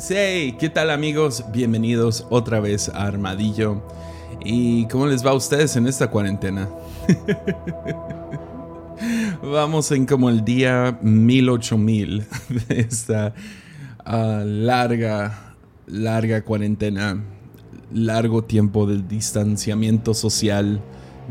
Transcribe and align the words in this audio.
Hey, 0.00 0.54
¿qué 0.60 0.68
tal 0.68 0.90
amigos? 0.90 1.44
Bienvenidos 1.50 2.24
otra 2.30 2.60
vez 2.60 2.88
a 2.88 3.06
Armadillo. 3.06 3.82
¿Y 4.44 4.86
cómo 4.86 5.06
les 5.06 5.26
va 5.26 5.32
a 5.32 5.34
ustedes 5.34 5.74
en 5.74 5.88
esta 5.88 6.08
cuarentena? 6.08 6.68
Vamos 9.42 9.90
en 9.90 10.06
como 10.06 10.30
el 10.30 10.44
día 10.44 10.96
mil 11.02 11.48
ocho 11.48 11.76
mil 11.76 12.24
de 12.68 12.80
esta 12.80 13.34
ah, 14.04 14.44
larga, 14.46 15.56
larga 15.88 16.44
cuarentena, 16.44 17.20
largo 17.92 18.44
tiempo 18.44 18.86
de 18.86 19.02
distanciamiento 19.02 20.14
social, 20.14 20.80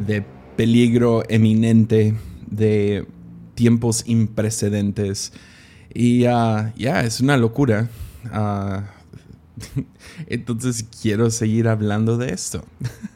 de 0.05 0.25
peligro 0.57 1.23
eminente, 1.29 2.15
de 2.51 3.07
tiempos 3.55 4.03
imprecedentes. 4.07 5.31
Y 5.93 6.25
ah, 6.25 6.73
ya, 6.75 7.03
es 7.03 7.21
una 7.21 7.37
locura. 7.37 7.87
Ah, 8.31 8.83
entonces 10.27 10.85
quiero 11.01 11.29
seguir 11.31 11.67
hablando 11.67 12.17
de 12.17 12.33
esto. 12.33 12.63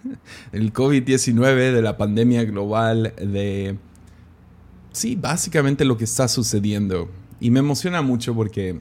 El 0.52 0.74
COVID-19, 0.74 1.74
de 1.74 1.82
la 1.82 1.98
pandemia 1.98 2.44
global, 2.44 3.14
de... 3.18 3.78
Sí, 4.92 5.16
básicamente 5.16 5.86
lo 5.86 5.98
que 5.98 6.04
está 6.04 6.28
sucediendo. 6.28 7.10
Y 7.40 7.50
me 7.50 7.60
emociona 7.60 8.02
mucho 8.02 8.36
porque 8.36 8.80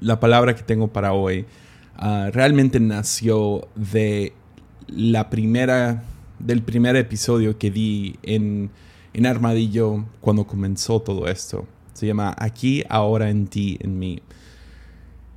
la 0.00 0.20
palabra 0.20 0.54
que 0.54 0.62
tengo 0.62 0.88
para 0.88 1.12
hoy 1.12 1.44
ah, 1.96 2.30
realmente 2.32 2.80
nació 2.80 3.68
de 3.74 4.32
la 4.88 5.30
primera, 5.30 6.02
del 6.38 6.62
primer 6.62 6.96
episodio 6.96 7.58
que 7.58 7.70
di 7.70 8.16
en, 8.22 8.70
en 9.12 9.26
Armadillo 9.26 10.06
cuando 10.20 10.46
comenzó 10.46 11.00
todo 11.00 11.28
esto. 11.28 11.66
Se 11.92 12.06
llama 12.06 12.34
Aquí, 12.38 12.82
ahora, 12.88 13.30
en 13.30 13.46
ti, 13.46 13.78
en 13.80 13.98
mí. 13.98 14.20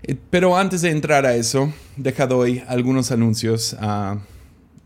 Eh, 0.07 0.15
pero 0.29 0.55
antes 0.55 0.81
de 0.81 0.91
entrar 0.91 1.25
a 1.25 1.35
eso, 1.35 1.73
deja 1.97 2.27
doy 2.27 2.61
algunos 2.67 3.11
anuncios. 3.11 3.75
Uh, 3.81 4.19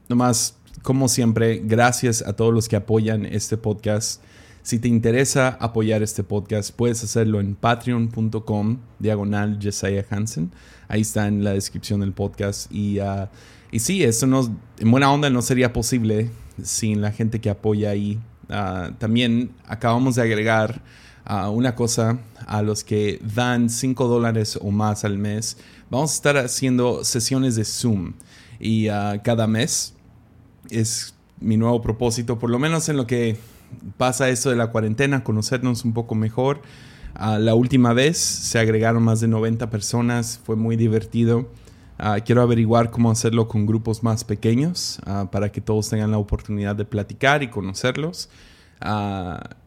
nomás, 0.08 0.56
como 0.81 1.09
siempre, 1.09 1.61
gracias 1.61 2.22
a 2.22 2.34
todos 2.34 2.53
los 2.53 2.70
que 2.70 2.78
apoyan 2.78 3.26
este 3.26 3.58
podcast. 3.58 4.23
Si 4.61 4.80
te 4.80 4.88
interesa 4.88 5.58
apoyar 5.59 6.03
este 6.03 6.23
podcast, 6.23 6.73
puedes 6.73 7.03
hacerlo 7.03 7.42
en 7.42 7.56
patreon.com, 7.56 8.78
diagonal 9.00 9.58
Jesiah 9.59 10.06
Hansen. 10.09 10.52
Ahí 10.88 11.02
está 11.02 11.28
en 11.28 11.44
la 11.44 11.52
descripción 11.52 12.00
del 12.00 12.14
podcast. 12.14 12.72
Y, 12.72 13.02
uh, 13.02 13.28
y 13.72 13.80
sí, 13.80 14.04
eso 14.04 14.26
no, 14.26 14.58
en 14.80 14.89
buena 14.89 15.11
onda 15.11 15.30
no 15.30 15.42
sería 15.42 15.73
posible 15.73 16.30
sin 16.64 17.02
la 17.02 17.11
gente 17.11 17.42
que 17.42 17.50
apoya 17.50 17.89
ahí. 17.89 18.20
Uh, 18.48 18.94
también 18.94 19.52
acabamos 19.67 20.16
de 20.16 20.22
agregar 20.22 20.81
una 21.52 21.75
cosa 21.75 22.20
a 22.48 22.62
los 22.62 22.84
que 22.84 23.22
dan 23.36 23.70
5 23.70 24.08
dólares 24.08 24.58
o 24.62 24.72
más 24.72 25.06
al 25.06 25.17
mes. 25.17 25.58
Vamos 25.89 26.11
a 26.11 26.16
estar 26.16 26.38
haciendo 26.38 27.03
sesiones 27.03 27.56
de 27.56 27.66
Zoom 27.66 28.14
y 28.59 28.89
ah, 28.89 29.22
cada 29.23 29.48
mes 29.48 29.94
es 30.70 31.16
mi 31.39 31.58
nuevo 31.58 31.81
propósito, 31.81 32.38
por 32.38 32.50
lo 32.50 32.59
menos 32.59 32.89
en 32.89 32.98
lo 32.98 33.08
que 33.08 33.38
pasa 33.98 34.30
esto 34.30 34.50
de 34.50 34.56
la 34.56 34.67
cuarentena, 34.67 35.23
conocernos 35.23 35.86
un 35.86 35.94
poco 35.94 36.16
mejor. 36.16 36.61
Ah, 37.16 37.39
la 37.39 37.56
última 37.56 37.94
vez 37.94 38.17
se 38.17 38.59
agregaron 38.59 39.04
más 39.04 39.20
de 39.20 39.28
90 39.28 39.70
personas, 39.70 40.39
fue 40.44 40.56
muy 40.56 40.76
divertido. 40.76 41.50
Ah, 41.98 42.20
quiero 42.22 42.42
averiguar 42.42 42.92
cómo 42.92 43.11
hacerlo 43.11 43.48
con 43.48 43.66
grupos 43.66 44.04
más 44.04 44.23
pequeños 44.23 45.02
para 45.31 45.52
que 45.52 45.59
todos 45.59 45.89
tengan 45.89 46.11
la 46.11 46.17
oportunidad 46.17 46.76
de 46.76 46.86
platicar 46.86 47.44
y 47.44 47.50
conocerlos. 47.50 48.30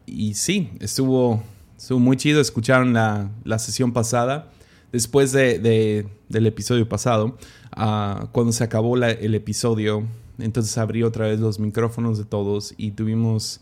Y 0.05 0.33
sí, 0.33 0.71
estuvo 0.79 1.41
Estuvo 1.83 1.99
muy 1.99 2.15
chido, 2.15 2.39
escucharon 2.39 2.93
la, 2.93 3.29
la 3.43 3.59
sesión 3.59 3.91
pasada. 3.91 4.47
Después 4.93 5.33
de, 5.33 6.07
del 6.29 6.47
episodio 6.47 6.87
pasado, 6.87 7.37
uh, 7.75 8.27
cuando 8.31 8.53
se 8.53 8.63
acabó 8.63 8.95
el 8.95 9.35
episodio, 9.35 10.03
entonces 10.39 10.77
abrí 10.77 11.03
otra 11.03 11.27
vez 11.27 11.41
los 11.41 11.59
micrófonos 11.59 12.17
de 12.17 12.23
todos 12.23 12.73
y 12.77 12.91
tuvimos 12.91 13.59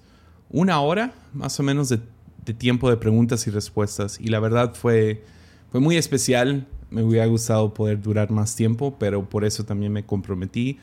una 0.51 0.79
hora 0.81 1.15
más 1.33 1.59
o 1.59 1.63
menos 1.63 1.89
de, 1.89 1.99
de 2.45 2.53
tiempo 2.53 2.91
de 2.91 2.97
preguntas 2.97 3.47
y 3.47 3.49
respuestas. 3.49 4.19
Y 4.21 4.27
la 4.27 4.39
verdad 4.39 4.75
fue, 4.75 5.23
fue 5.71 5.79
muy 5.79 5.97
especial. 5.97 6.67
Me 6.91 7.01
hubiera 7.01 7.25
gustado 7.25 7.73
poder 7.73 8.03
durar 8.03 8.29
más 8.29 8.55
tiempo, 8.55 8.97
pero 8.99 9.27
por 9.27 9.45
eso 9.45 9.65
también 9.65 9.93
me 9.93 10.05
comprometí 10.05 10.77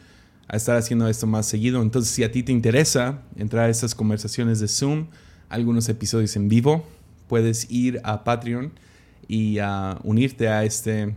a 0.48 0.56
estar 0.56 0.76
haciendo 0.76 1.06
esto 1.08 1.26
más 1.26 1.46
seguido. 1.46 1.82
Entonces, 1.82 2.12
si 2.12 2.24
a 2.24 2.32
ti 2.32 2.42
te 2.42 2.52
interesa 2.52 3.22
entrar 3.36 3.66
a 3.66 3.68
estas 3.68 3.94
conversaciones 3.94 4.60
de 4.60 4.68
Zoom, 4.68 5.08
algunos 5.48 5.88
episodios 5.88 6.34
en 6.36 6.48
vivo, 6.48 6.86
puedes 7.28 7.70
ir 7.70 8.00
a 8.02 8.24
Patreon 8.24 8.72
y 9.28 9.58
a 9.58 9.98
unirte 10.02 10.48
a 10.48 10.64
este, 10.64 11.14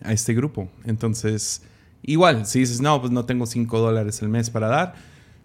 a 0.00 0.12
este 0.12 0.32
grupo. 0.32 0.68
Entonces, 0.84 1.62
igual, 2.02 2.46
si 2.46 2.60
dices, 2.60 2.80
no, 2.80 3.00
pues 3.00 3.12
no 3.12 3.26
tengo 3.26 3.46
5 3.46 3.78
dólares 3.80 4.22
al 4.22 4.28
mes 4.28 4.48
para 4.48 4.68
dar, 4.68 4.94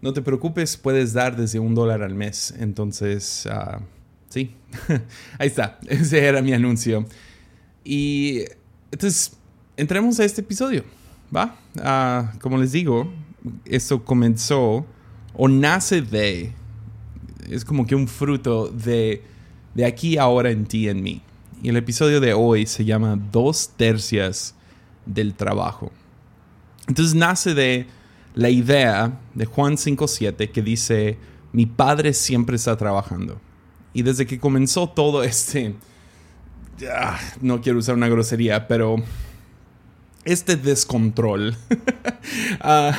no 0.01 0.13
te 0.13 0.22
preocupes, 0.22 0.78
puedes 0.78 1.13
dar 1.13 1.35
desde 1.35 1.59
un 1.59 1.75
dólar 1.75 2.03
al 2.03 2.13
mes. 2.13 2.53
Entonces, 2.59 3.47
uh, 3.47 3.81
sí, 4.29 4.56
ahí 5.40 5.47
está, 5.47 5.79
ese 5.88 6.23
era 6.23 6.41
mi 6.41 6.53
anuncio. 6.53 7.06
Y 7.84 8.44
entonces, 8.91 9.34
entremos 9.75 10.19
a 10.19 10.25
este 10.25 10.41
episodio, 10.41 10.84
¿va? 11.36 11.56
Uh, 11.75 12.40
como 12.40 12.58
les 12.58 12.72
digo, 12.72 13.12
esto 13.66 14.03
comenzó 14.03 14.86
o 15.34 15.47
nace 15.47 16.02
de, 16.02 16.53
es 17.50 17.64
como 17.66 17.86
que 17.86 17.96
un 17.96 18.08
fruto 18.08 18.68
de 18.68 19.24
de 19.74 19.86
aquí 19.86 20.18
ahora 20.18 20.52
en 20.52 20.66
ti 20.66 20.90
en 20.90 21.02
mí. 21.02 21.22
Y 21.64 21.70
el 21.70 21.78
episodio 21.78 22.20
de 22.20 22.34
hoy 22.34 22.66
se 22.66 22.86
llama 22.86 23.20
Dos 23.31 23.70
tercias 23.78 24.56
del 25.06 25.34
trabajo. 25.36 25.91
Entonces 26.88 27.16
nace 27.16 27.53
de 27.53 27.88
la 28.34 28.50
idea 28.50 29.20
de 29.34 29.46
Juan 29.46 29.74
5.7 29.74 30.52
que 30.52 30.62
dice, 30.62 31.18
mi 31.53 31.66
padre 31.66 32.14
siempre 32.14 32.56
está 32.56 32.75
trabajando. 32.78 33.40
Y 33.94 34.02
desde 34.03 34.25
que 34.25 34.40
comenzó 34.40 34.90
todo 34.90 35.24
este, 35.24 35.75
no 37.41 37.62
quiero 37.62 37.80
usar 37.80 37.96
una 37.96 38.08
grosería, 38.08 38.68
pero 38.68 38.96
este 40.26 40.56
descontrol 40.56 41.56
ah, 42.62 42.98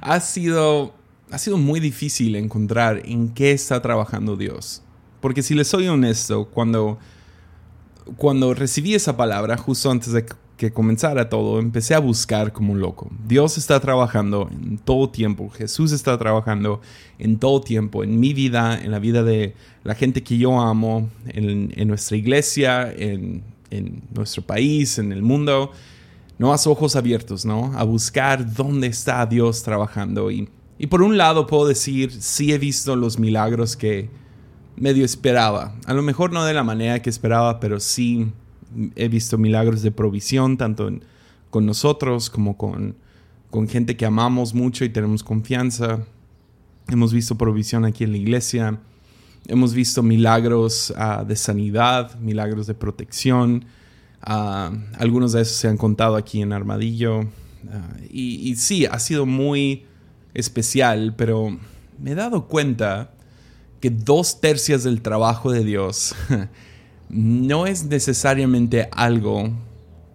ha, 0.00 0.20
sido, 0.20 0.94
ha 1.30 1.38
sido 1.38 1.56
muy 1.56 1.80
difícil 1.80 2.36
encontrar 2.36 3.02
en 3.04 3.30
qué 3.30 3.52
está 3.52 3.80
trabajando 3.80 4.36
Dios. 4.36 4.82
Porque 5.20 5.42
si 5.42 5.54
les 5.54 5.68
soy 5.68 5.86
honesto, 5.88 6.46
cuando, 6.46 6.98
cuando 8.16 8.54
recibí 8.54 8.94
esa 8.94 9.16
palabra, 9.16 9.56
justo 9.56 9.90
antes 9.90 10.12
de 10.12 10.24
que 10.60 10.72
comenzara 10.72 11.30
todo, 11.30 11.58
empecé 11.58 11.94
a 11.94 12.00
buscar 12.00 12.52
como 12.52 12.74
un 12.74 12.80
loco. 12.80 13.10
Dios 13.26 13.56
está 13.56 13.80
trabajando 13.80 14.50
en 14.52 14.76
todo 14.76 15.08
tiempo, 15.08 15.48
Jesús 15.48 15.90
está 15.90 16.18
trabajando 16.18 16.82
en 17.18 17.38
todo 17.38 17.62
tiempo, 17.62 18.04
en 18.04 18.20
mi 18.20 18.34
vida, 18.34 18.78
en 18.78 18.90
la 18.90 18.98
vida 18.98 19.22
de 19.22 19.54
la 19.84 19.94
gente 19.94 20.22
que 20.22 20.36
yo 20.36 20.60
amo, 20.60 21.08
en, 21.28 21.88
nuestra 21.88 22.18
iglesia, 22.18 22.92
en, 22.94 23.42
nuestro 24.14 24.42
país, 24.42 24.98
en 24.98 25.12
el 25.12 25.22
mundo. 25.22 25.72
No 26.40 26.54
a 26.54 26.56
ojos 26.64 26.96
abiertos, 26.96 27.44
¿no? 27.44 27.70
A 27.76 27.84
buscar 27.84 28.54
dónde 28.54 28.86
está 28.86 29.26
Dios 29.26 29.62
trabajando. 29.62 30.30
Y, 30.30 30.48
y 30.78 30.86
por 30.86 31.02
un 31.02 31.18
lado 31.18 31.46
puedo 31.46 31.66
decir, 31.66 32.10
sí 32.10 32.54
he 32.54 32.56
visto 32.56 32.96
los 32.96 33.18
milagros 33.18 33.76
que, 33.76 34.08
medio 34.80 35.04
esperaba. 35.04 35.74
A 35.84 35.92
lo 35.92 36.00
mejor 36.02 36.32
no 36.32 36.44
de 36.44 36.54
la 36.54 36.64
manera 36.64 37.02
que 37.02 37.10
esperaba, 37.10 37.60
pero 37.60 37.78
sí 37.78 38.32
he 38.96 39.08
visto 39.08 39.36
milagros 39.36 39.82
de 39.82 39.92
provisión, 39.92 40.56
tanto 40.56 40.90
con 41.50 41.66
nosotros 41.66 42.30
como 42.30 42.56
con, 42.56 42.96
con 43.50 43.68
gente 43.68 43.98
que 43.98 44.06
amamos 44.06 44.54
mucho 44.54 44.86
y 44.86 44.88
tenemos 44.88 45.22
confianza. 45.22 46.00
Hemos 46.88 47.12
visto 47.12 47.36
provisión 47.36 47.84
aquí 47.84 48.04
en 48.04 48.12
la 48.12 48.16
iglesia. 48.16 48.80
Hemos 49.46 49.74
visto 49.74 50.02
milagros 50.02 50.94
ah, 50.96 51.22
de 51.28 51.36
sanidad, 51.36 52.18
milagros 52.18 52.66
de 52.66 52.74
protección. 52.74 53.66
Ah, 54.22 54.72
algunos 54.98 55.32
de 55.32 55.42
esos 55.42 55.56
se 55.56 55.68
han 55.68 55.76
contado 55.76 56.16
aquí 56.16 56.42
en 56.42 56.52
Armadillo. 56.52 57.20
Ah, 57.70 57.88
y, 58.10 58.50
y 58.50 58.56
sí, 58.56 58.86
ha 58.86 58.98
sido 58.98 59.26
muy 59.26 59.86
especial, 60.34 61.14
pero 61.16 61.58
me 61.98 62.12
he 62.12 62.14
dado 62.14 62.46
cuenta 62.46 63.12
que 63.80 63.90
dos 63.90 64.40
tercios 64.40 64.84
del 64.84 65.00
trabajo 65.02 65.50
de 65.50 65.64
Dios 65.64 66.14
no 67.08 67.66
es 67.66 67.84
necesariamente 67.84 68.88
algo 68.92 69.50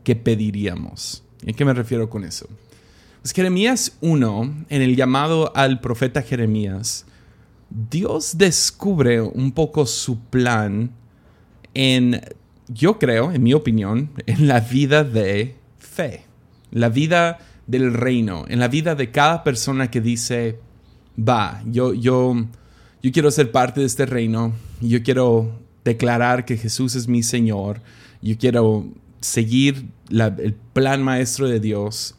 que 0.04 0.16
pediríamos. 0.16 1.24
¿A 1.48 1.52
qué 1.54 1.66
me 1.66 1.74
refiero 1.74 2.10
con 2.10 2.24
eso? 2.24 2.48
Pues 3.22 3.34
Jeremías 3.34 3.98
1, 4.02 4.66
en 4.70 4.82
el 4.82 4.96
llamado 4.96 5.52
al 5.56 5.82
profeta 5.82 6.22
Jeremías, 6.22 7.06
Dios 7.70 8.38
descubre 8.38 9.20
un 9.22 9.52
poco 9.52 9.88
su 9.88 10.20
plan 10.20 10.92
en, 11.74 12.22
yo 12.68 13.00
creo, 13.00 13.32
en 13.32 13.44
mi 13.44 13.54
opinión, 13.54 14.12
en 14.26 14.48
la 14.48 14.60
vida 14.60 15.04
de 15.04 15.56
fe, 15.78 16.26
la 16.72 16.90
vida 16.90 17.40
del 17.68 17.94
reino, 17.94 18.46
en 18.48 18.60
la 18.60 18.68
vida 18.68 18.96
de 18.96 19.12
cada 19.12 19.44
persona 19.44 19.90
que 19.90 20.02
dice, 20.02 20.60
va, 21.18 21.62
yo, 21.66 21.94
yo, 21.94 22.36
yo 23.02 23.12
quiero 23.12 23.32
ser 23.32 23.52
parte 23.52 23.82
de 23.82 23.88
este 23.88 24.06
reino, 24.06 24.54
yo 24.82 25.04
quiero 25.04 25.60
declarar 25.84 26.46
que 26.46 26.58
Jesús 26.58 26.96
es 26.96 27.08
mi 27.08 27.24
Señor, 27.24 27.82
yo 28.22 28.38
quiero 28.38 28.88
seguir 29.22 29.88
el 30.10 30.56
plan 30.74 31.04
maestro 31.04 31.48
de 31.48 31.60
Dios, 31.60 32.16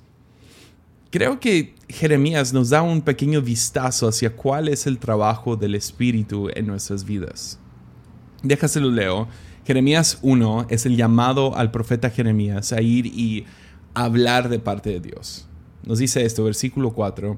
creo 1.10 1.40
que 1.40 1.74
Jeremías 1.88 2.52
nos 2.52 2.70
da 2.70 2.82
un 2.82 3.00
pequeño 3.00 3.40
vistazo 3.40 4.08
hacia 4.08 4.34
cuál 4.34 4.68
es 4.68 4.86
el 4.86 4.98
trabajo 4.98 5.56
del 5.56 5.74
Espíritu 5.74 6.48
en 6.54 6.66
nuestras 6.66 7.04
vidas. 7.04 7.58
Déjaselo 8.42 8.90
leo. 8.90 9.28
Jeremías 9.66 10.20
1 10.22 10.68
es 10.70 10.86
el 10.86 10.96
llamado 10.96 11.56
al 11.56 11.72
profeta 11.72 12.10
Jeremías 12.10 12.72
a 12.72 12.80
ir 12.82 13.06
y 13.06 13.46
hablar 13.94 14.48
de 14.48 14.60
parte 14.60 14.90
de 14.90 15.00
Dios. 15.00 15.48
Nos 15.82 15.98
dice 15.98 16.24
esto, 16.24 16.44
versículo 16.44 16.92
4. 16.92 17.36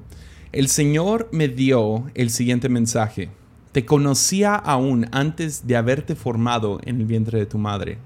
El 0.51 0.67
Señor 0.67 1.27
me 1.31 1.47
dio 1.47 2.11
el 2.13 2.29
siguiente 2.29 2.69
mensaje. 2.69 3.31
Te 3.71 3.83
conocía 3.83 4.53
aún 4.53 5.07
antes 5.11 5.65
de 5.65 5.75
haberte 5.75 6.15
formado 6.15 6.79
en 6.83 6.99
el 7.01 7.07
vientre 7.07 7.39
de 7.39 7.47
tu 7.47 7.57
madre. 7.57 7.97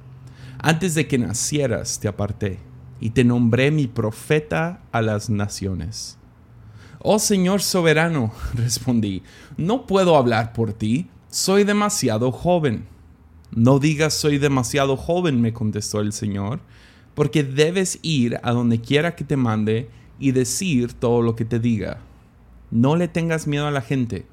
Antes 0.57 0.95
de 0.95 1.05
que 1.05 1.17
nacieras 1.17 1.99
te 1.99 2.07
aparté 2.07 2.59
y 3.01 3.09
te 3.09 3.25
nombré 3.25 3.71
mi 3.71 3.87
profeta 3.87 4.79
a 4.93 5.01
las 5.01 5.29
naciones. 5.29 6.17
Oh 6.99 7.19
Señor 7.19 7.61
soberano, 7.61 8.31
respondí, 8.53 9.21
no 9.57 9.85
puedo 9.85 10.15
hablar 10.15 10.53
por 10.53 10.71
ti, 10.71 11.09
soy 11.29 11.65
demasiado 11.65 12.31
joven. 12.31 12.92
No 13.55 13.77
digas 13.77 14.15
soy 14.15 14.39
demasiado 14.39 14.97
joven, 14.97 15.39
me 15.39 15.53
contestó 15.53 16.00
el 16.00 16.11
Señor, 16.11 16.59
porque 17.13 17.44
debes 17.44 18.00
ir 18.01 18.39
a 18.41 18.51
donde 18.51 18.81
quiera 18.81 19.15
que 19.15 19.23
te 19.23 19.38
mande 19.38 19.89
y 20.19 20.31
decir 20.31 20.94
todo 20.94 21.21
lo 21.21 21.35
que 21.35 21.45
te 21.45 21.59
diga. 21.59 22.00
No 22.71 22.95
le 22.95 23.07
tengas 23.07 23.45
miedo 23.45 23.67
a 23.67 23.71
la 23.71 23.81
gente 23.81 24.25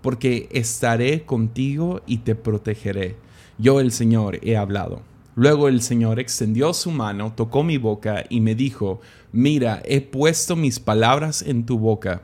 porque 0.00 0.48
estaré 0.52 1.24
contigo 1.24 2.02
y 2.06 2.18
te 2.18 2.36
protegeré. 2.36 3.16
Yo 3.58 3.80
el 3.80 3.90
Señor 3.90 4.38
he 4.42 4.56
hablado. 4.56 5.02
Luego 5.34 5.68
el 5.68 5.82
Señor 5.82 6.20
extendió 6.20 6.72
su 6.72 6.92
mano, 6.92 7.32
tocó 7.34 7.64
mi 7.64 7.78
boca 7.78 8.24
y 8.28 8.40
me 8.40 8.54
dijo, 8.54 9.00
mira, 9.32 9.82
he 9.84 10.00
puesto 10.00 10.54
mis 10.54 10.78
palabras 10.78 11.42
en 11.42 11.66
tu 11.66 11.78
boca 11.78 12.22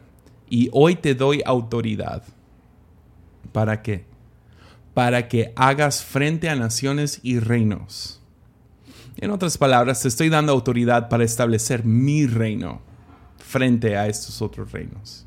y 0.49 0.69
hoy 0.73 0.95
te 0.95 1.15
doy 1.15 1.43
autoridad. 1.45 2.23
¿Para 3.53 3.83
qué? 3.83 4.14
Para 4.94 5.29
que 5.29 5.52
hagas 5.56 6.02
frente 6.02 6.49
a 6.49 6.56
naciones 6.56 7.20
y 7.23 7.41
reinos. 7.41 8.23
En 9.17 9.31
otras 9.31 9.58
palabras, 9.58 10.02
te 10.02 10.08
estoy 10.08 10.29
dando 10.29 10.52
autoridad 10.52 11.08
para 11.08 11.25
establecer 11.25 11.85
mi 11.85 12.26
reino 12.26 12.81
frente 13.38 13.96
a 13.96 14.06
estos 14.06 14.41
otros 14.41 14.73
reinos 14.73 15.26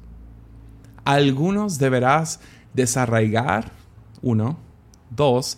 algunos 1.07 1.79
deberás 1.79 2.41
desarraigar, 2.73 3.71
uno, 4.21 4.57
dos, 5.09 5.57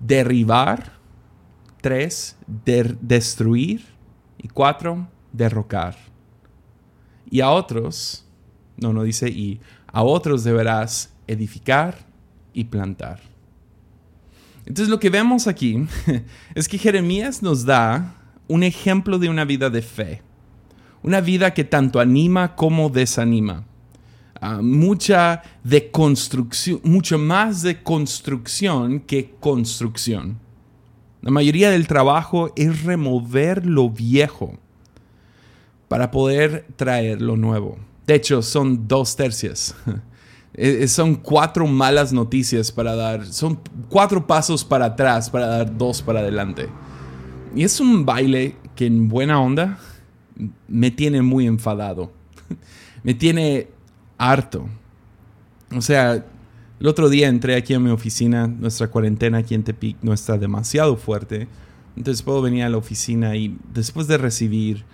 derribar, 0.00 0.94
tres, 1.80 2.36
destruir 3.00 3.86
y 4.38 4.48
cuatro, 4.48 5.06
derrocar. 5.32 5.94
Y 7.30 7.42
a 7.42 7.50
otros, 7.50 8.26
no, 8.76 8.92
no 8.92 9.04
dice 9.04 9.28
y, 9.28 9.60
a 9.86 10.02
otros 10.02 10.42
deberás 10.42 11.14
edificar 11.28 11.96
y 12.52 12.64
plantar. 12.64 13.20
Entonces 14.68 14.90
lo 14.90 15.00
que 15.00 15.08
vemos 15.08 15.46
aquí 15.46 15.86
es 16.54 16.68
que 16.68 16.76
Jeremías 16.76 17.42
nos 17.42 17.64
da 17.64 18.14
un 18.48 18.62
ejemplo 18.62 19.18
de 19.18 19.30
una 19.30 19.46
vida 19.46 19.70
de 19.70 19.80
fe, 19.80 20.22
una 21.02 21.22
vida 21.22 21.54
que 21.54 21.64
tanto 21.64 22.00
anima 22.00 22.54
como 22.54 22.90
desanima. 22.90 23.64
Ah, 24.40 24.60
mucha 24.62 25.42
de 25.64 25.90
construcción, 25.90 26.80
mucho 26.84 27.18
más 27.18 27.62
de 27.62 27.82
construcción 27.82 29.00
que 29.00 29.34
construcción. 29.40 30.38
La 31.22 31.30
mayoría 31.30 31.70
del 31.70 31.88
trabajo 31.88 32.52
es 32.54 32.84
remover 32.84 33.64
lo 33.64 33.88
viejo 33.88 34.58
para 35.88 36.10
poder 36.10 36.66
traer 36.76 37.22
lo 37.22 37.36
nuevo. 37.36 37.78
De 38.06 38.14
hecho, 38.14 38.42
son 38.42 38.86
dos 38.86 39.16
tercias. 39.16 39.74
E, 40.60 40.82
e, 40.82 40.88
son 40.88 41.14
cuatro 41.14 41.68
malas 41.68 42.12
noticias 42.12 42.72
para 42.72 42.96
dar, 42.96 43.24
son 43.24 43.60
cuatro 43.88 44.26
pasos 44.26 44.64
para 44.64 44.86
atrás 44.86 45.30
para 45.30 45.46
dar 45.46 45.78
dos 45.78 46.02
para 46.02 46.18
adelante. 46.18 46.68
Y 47.54 47.62
es 47.62 47.78
un 47.78 48.04
baile 48.04 48.56
que 48.74 48.86
en 48.86 49.08
buena 49.08 49.40
onda 49.40 49.78
me 50.66 50.90
tiene 50.90 51.22
muy 51.22 51.46
enfadado. 51.46 52.10
me 53.04 53.14
tiene 53.14 53.68
harto. 54.18 54.66
O 55.72 55.80
sea, 55.80 56.24
el 56.80 56.86
otro 56.88 57.08
día 57.08 57.28
entré 57.28 57.54
aquí 57.54 57.74
a 57.74 57.78
mi 57.78 57.90
oficina, 57.90 58.48
nuestra 58.48 58.88
cuarentena 58.88 59.38
aquí 59.38 59.54
en 59.54 59.62
Tepic 59.62 59.98
no 60.02 60.12
está 60.12 60.38
demasiado 60.38 60.96
fuerte, 60.96 61.46
entonces 61.96 62.22
puedo 62.22 62.42
venir 62.42 62.64
a 62.64 62.68
la 62.68 62.78
oficina 62.78 63.36
y 63.36 63.56
después 63.72 64.08
de 64.08 64.18
recibir 64.18 64.84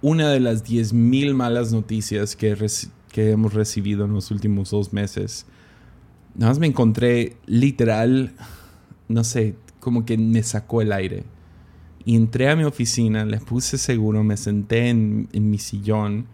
una 0.00 0.30
de 0.30 0.40
las 0.40 0.64
10.000 0.64 1.34
malas 1.34 1.72
noticias 1.72 2.36
que, 2.36 2.54
que 3.10 3.30
hemos 3.30 3.54
recibido 3.54 4.04
en 4.04 4.12
los 4.12 4.30
últimos 4.30 4.70
dos 4.70 4.92
meses, 4.92 5.46
nada 6.34 6.50
más 6.50 6.58
me 6.58 6.66
encontré 6.66 7.36
literal, 7.46 8.34
no 9.08 9.24
sé, 9.24 9.56
como 9.80 10.04
que 10.04 10.16
me 10.16 10.42
sacó 10.42 10.82
el 10.82 10.92
aire. 10.92 11.24
Y 12.04 12.16
entré 12.16 12.48
a 12.48 12.56
mi 12.56 12.64
oficina, 12.64 13.24
le 13.24 13.38
puse 13.38 13.76
seguro, 13.76 14.24
me 14.24 14.36
senté 14.36 14.88
en, 14.88 15.28
en 15.32 15.50
mi 15.50 15.58
sillón 15.58 16.26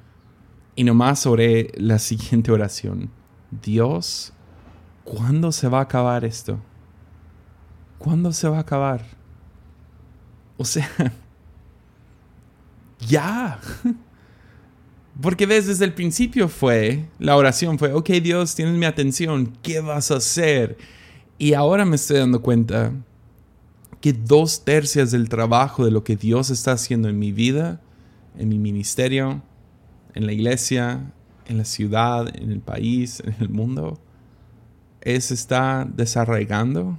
y 0.76 0.84
nomás 0.84 1.26
oré 1.26 1.72
la 1.76 1.98
siguiente 2.00 2.52
oración. 2.52 3.10
Dios, 3.50 4.32
¿cuándo 5.04 5.52
se 5.52 5.68
va 5.68 5.78
a 5.78 5.82
acabar 5.82 6.24
esto? 6.24 6.60
¿Cuándo 7.98 8.32
se 8.32 8.48
va 8.48 8.58
a 8.58 8.60
acabar? 8.60 9.02
O 10.58 10.64
sea, 10.64 10.88
ya. 13.00 13.58
Porque 15.20 15.46
ves, 15.46 15.66
desde 15.66 15.86
el 15.86 15.94
principio 15.94 16.48
fue, 16.48 17.06
la 17.18 17.36
oración 17.36 17.78
fue, 17.78 17.92
ok 17.92 18.10
Dios, 18.22 18.54
tienes 18.54 18.74
mi 18.74 18.84
atención, 18.84 19.56
¿qué 19.62 19.80
vas 19.80 20.10
a 20.10 20.16
hacer? 20.16 20.76
Y 21.38 21.54
ahora 21.54 21.84
me 21.86 21.96
estoy 21.96 22.18
dando 22.18 22.42
cuenta 22.42 22.92
que 24.00 24.12
dos 24.12 24.64
tercios 24.64 25.10
del 25.10 25.28
trabajo 25.28 25.84
de 25.84 25.90
lo 25.90 26.04
que 26.04 26.16
Dios 26.16 26.50
está 26.50 26.72
haciendo 26.72 27.08
en 27.08 27.18
mi 27.18 27.32
vida, 27.32 27.80
en 28.36 28.48
mi 28.50 28.58
ministerio, 28.58 29.42
en 30.14 30.26
la 30.26 30.32
iglesia, 30.32 31.12
en 31.46 31.58
la 31.58 31.64
ciudad, 31.64 32.28
en 32.36 32.52
el 32.52 32.60
país, 32.60 33.22
en 33.24 33.36
el 33.40 33.48
mundo, 33.48 33.98
es 35.00 35.30
estar 35.30 35.88
desarraigando, 35.94 36.98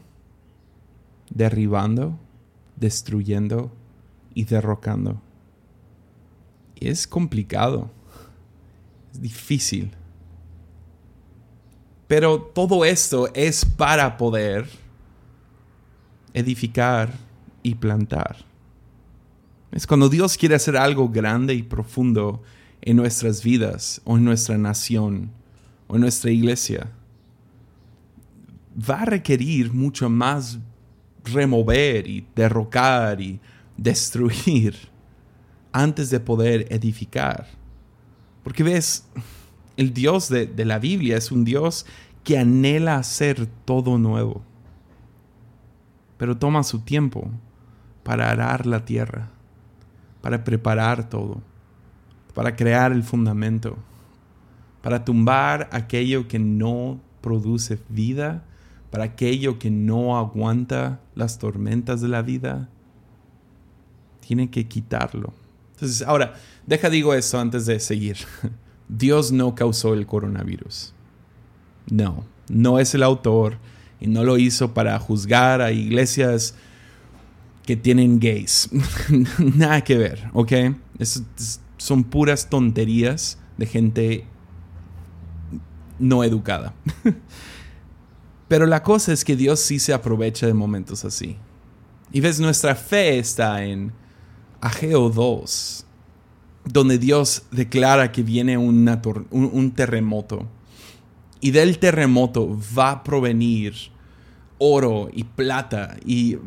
derribando, 1.30 2.18
destruyendo 2.76 3.72
y 4.34 4.46
derrocando. 4.46 5.22
Y 6.76 6.88
es 6.88 7.08
complicado, 7.08 7.92
difícil. 9.22 9.92
Pero 12.08 12.42
todo 12.42 12.86
esto 12.86 13.30
es 13.34 13.66
para 13.66 14.18
poder 14.18 14.68
edificar 16.34 17.14
y 17.64 17.76
plantar. 17.76 18.46
Es 19.72 19.86
cuando 19.86 20.08
Dios 20.08 20.38
quiere 20.38 20.56
hacer 20.56 20.78
algo 20.78 21.10
grande 21.10 21.54
y 21.54 21.64
profundo 21.64 22.42
en 22.82 22.96
nuestras 22.96 23.44
vidas 23.44 24.02
o 24.06 24.18
en 24.18 24.24
nuestra 24.24 24.58
nación 24.58 25.32
o 25.88 25.96
en 25.96 26.02
nuestra 26.02 26.32
iglesia, 26.32 26.90
va 28.78 29.02
a 29.02 29.06
requerir 29.06 29.74
mucho 29.74 30.10
más 30.10 30.60
remover 31.24 32.08
y 32.08 32.26
derrocar 32.36 33.20
y 33.20 33.40
destruir 33.76 34.78
antes 35.72 36.10
de 36.10 36.20
poder 36.20 36.68
edificar. 36.70 37.57
Porque 38.48 38.64
ves, 38.64 39.06
el 39.76 39.94
Dios 39.94 40.30
de, 40.30 40.46
de, 40.48 40.64
la 40.64 40.80
Biblia 40.80 41.18
es 41.18 41.32
un 41.34 41.44
Dios 41.44 41.86
que 42.24 42.38
anhela 42.38 42.96
hacer 42.96 43.46
todo 43.66 43.98
nuevo, 43.98 44.42
pero 46.18 46.38
toma 46.38 46.64
su 46.64 46.80
tiempo 46.80 47.30
para 48.04 48.32
arar 48.32 48.66
la 48.66 48.86
tierra, 48.86 49.30
para 50.22 50.46
preparar 50.46 51.10
todo 51.10 51.42
para 52.38 52.56
crear 52.56 52.92
el 52.92 53.02
fundamento, 53.02 53.78
para 54.84 55.04
tumbar 55.04 55.70
aquello 55.72 56.28
que 56.28 56.38
no 56.38 57.00
produce 57.20 57.80
vida, 57.90 58.44
para 58.92 59.06
aquello 59.06 59.58
que 59.58 59.72
no 59.72 60.16
aguanta 60.16 61.00
las 61.16 61.40
tormentas 61.40 62.00
de 62.00 62.10
la 62.10 62.22
vida. 62.22 62.70
Tiene 64.20 64.52
que 64.52 64.68
quitarlo. 64.68 65.34
Entonces, 65.78 66.02
ahora, 66.02 66.34
deja 66.66 66.90
digo 66.90 67.14
esto 67.14 67.40
antes 67.40 67.68
de 67.68 67.80
seguir. 67.80 68.18
Dios 68.90 69.32
no 69.32 69.54
causó 69.54 69.94
el 69.94 70.08
coronavirus. 70.08 70.94
No, 71.92 72.26
no 72.50 72.80
es 72.80 72.96
el 72.96 73.04
autor 73.04 73.60
y 74.00 74.08
no 74.08 74.24
lo 74.24 74.40
hizo 74.40 74.74
para 74.74 74.98
juzgar 74.98 75.62
a 75.62 75.72
iglesias 75.72 76.56
que 77.64 77.76
tienen 77.76 78.20
gays. 78.20 78.70
Nada 79.56 79.84
que 79.84 79.98
ver, 79.98 80.32
¿ok? 80.34 80.52
Son 81.78 82.04
puras 82.04 82.50
tonterías 82.50 83.38
de 83.58 83.66
gente 83.68 84.26
no 86.00 86.24
educada. 86.24 86.74
Pero 88.48 88.66
la 88.66 88.82
cosa 88.82 89.14
es 89.14 89.24
que 89.24 89.36
Dios 89.36 89.60
sí 89.60 89.78
se 89.78 89.94
aprovecha 89.94 90.48
de 90.48 90.56
momentos 90.56 91.06
así. 91.06 91.38
Y 92.12 92.22
ves, 92.22 92.40
nuestra 92.40 92.74
fe 92.74 93.20
está 93.20 93.64
en 93.64 93.92
Ageo 94.62 95.10
2, 95.10 95.86
donde 96.66 96.98
Dios 96.98 97.44
declara 97.52 98.12
que 98.12 98.24
viene 98.24 98.58
un, 98.58 99.74
terremoto. 99.76 100.48
Y 101.40 101.52
del 101.52 101.78
terremoto 101.78 102.58
va 102.78 102.92
a 102.92 103.04
provenir 103.04 103.74
oro 104.58 105.10
y 105.14 105.24
plata 105.24 105.98
y, 106.04 106.38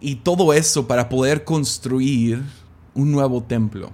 y 0.00 0.16
todo 0.16 0.52
eso 0.52 0.88
para 0.88 1.08
poder 1.08 1.44
construir 1.44 2.42
un 2.94 3.12
nuevo 3.12 3.42
templo. 3.42 3.92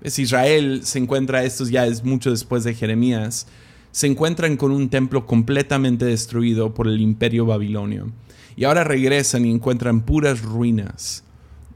Es 0.00 0.18
Israel 0.20 0.82
se 0.84 1.00
encuentra, 1.00 1.42
esto 1.42 1.66
ya 1.66 1.86
es 1.86 2.04
mucho 2.04 2.30
después 2.30 2.62
de 2.62 2.74
Jeremías, 2.74 3.48
se 3.90 4.06
encuentran 4.06 4.56
con 4.56 4.70
un 4.70 4.88
templo 4.90 5.26
completamente 5.26 6.04
destruido 6.04 6.72
por 6.72 6.86
el 6.86 7.00
imperio 7.00 7.46
babilonio. 7.46 8.12
Y 8.54 8.64
ahora 8.64 8.84
regresan 8.84 9.44
y 9.44 9.50
encuentran 9.50 10.02
puras 10.02 10.42
ruinas. 10.42 11.24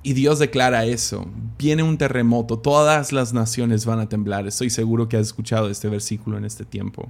Y 0.02 0.14
Dios 0.14 0.38
declara 0.38 0.84
eso. 0.84 1.26
Viene 1.58 1.82
un 1.82 1.96
terremoto, 1.96 2.58
todas 2.58 3.12
las 3.12 3.32
naciones 3.32 3.86
van 3.86 4.00
a 4.00 4.08
temblar. 4.08 4.46
Estoy 4.46 4.70
seguro 4.70 5.08
que 5.08 5.16
has 5.16 5.28
escuchado 5.28 5.70
este 5.70 5.88
versículo 5.88 6.38
en 6.38 6.44
este 6.44 6.64
tiempo. 6.64 7.08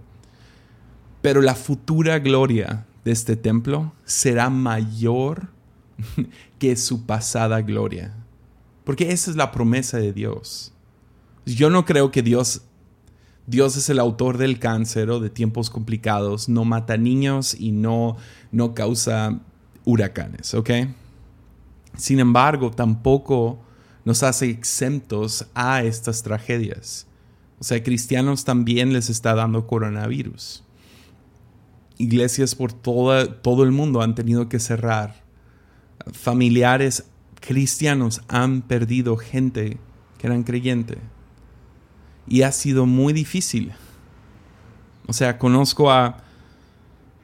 Pero 1.23 1.41
la 1.41 1.55
futura 1.55 2.19
gloria 2.19 2.87
de 3.05 3.13
este 3.13 3.37
templo 3.37 3.93
será 4.05 4.51
mayor 4.51 5.49
que 6.59 6.77
su 6.77 7.07
pasada 7.07 7.63
gloria. 7.63 8.15
Porque 8.85 9.11
esa 9.13 9.31
es 9.31 9.37
la 9.37 9.53
promesa 9.53 9.99
de 9.99 10.13
Dios. 10.13 10.73
Yo 11.47 11.71
no 11.71 11.85
creo 11.85 12.11
que 12.11 12.23
Dios 12.23 12.63
Dios 13.47 13.77
es 13.77 13.89
el 13.91 13.99
autor 13.99 14.39
del 14.39 14.59
cáncer 14.61 15.11
o 15.11 15.19
de 15.19 15.29
tiempos 15.29 15.69
complicados, 15.69 16.49
no 16.49 16.65
mata 16.65 16.97
niños 16.97 17.57
y 17.59 17.73
no, 17.73 18.17
no 18.53 18.73
causa 18.73 19.41
huracanes, 19.85 20.55
¿ok? 20.55 20.71
Sin 21.97 22.21
embargo, 22.21 22.71
tampoco 22.71 23.59
nos 24.05 24.23
hace 24.23 24.51
exentos 24.51 25.47
a 25.55 25.83
estas 25.83 26.23
tragedias. 26.23 27.07
O 27.61 27.65
sea, 27.65 27.83
cristianos 27.83 28.45
también 28.45 28.93
les 28.93 29.09
está 29.09 29.35
dando 29.35 29.67
coronavirus. 29.67 30.65
Iglesias 31.99 32.55
por 32.55 32.73
todo 32.73 33.63
el 33.63 33.71
mundo 33.71 34.03
han 34.03 34.15
tenido 34.15 34.49
que 34.49 34.59
cerrar. 34.59 35.23
Familiares 36.13 37.05
cristianos 37.41 38.23
han 38.29 38.63
perdido 38.63 39.17
gente 39.17 39.79
que 40.19 40.27
eran 40.27 40.43
creyente. 40.43 40.99
Y 42.27 42.43
ha 42.43 42.53
sido 42.53 42.87
muy 42.87 43.13
difícil. 43.13 43.73
O 45.07 45.13
sea, 45.13 45.39
conozco 45.39 45.91
a 45.91 46.19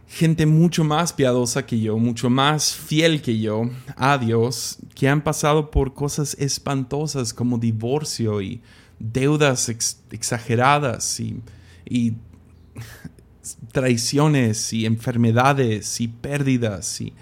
gente 0.08 0.46
mucho 0.46 0.84
más 0.84 1.12
piadosa 1.12 1.66
que 1.66 1.78
yo, 1.78 1.98
mucho 1.98 2.30
más 2.30 2.74
fiel 2.74 3.20
que 3.20 3.38
yo 3.38 3.70
a 3.94 4.16
Dios, 4.16 4.78
que 4.94 5.08
han 5.08 5.22
pasado 5.22 5.70
por 5.70 5.92
cosas 5.92 6.34
espantosas 6.40 7.34
como 7.34 7.58
divorcio 7.58 8.40
y 8.40 8.62
deudas 8.98 9.68
exageradas 9.68 11.20
y, 11.20 11.40
y, 11.84 12.14
traiciones 13.72 14.72
y 14.72 14.86
enfermedades 14.86 16.00
y 16.00 16.08
pérdidas. 16.08 17.00
Y, 17.02 17.12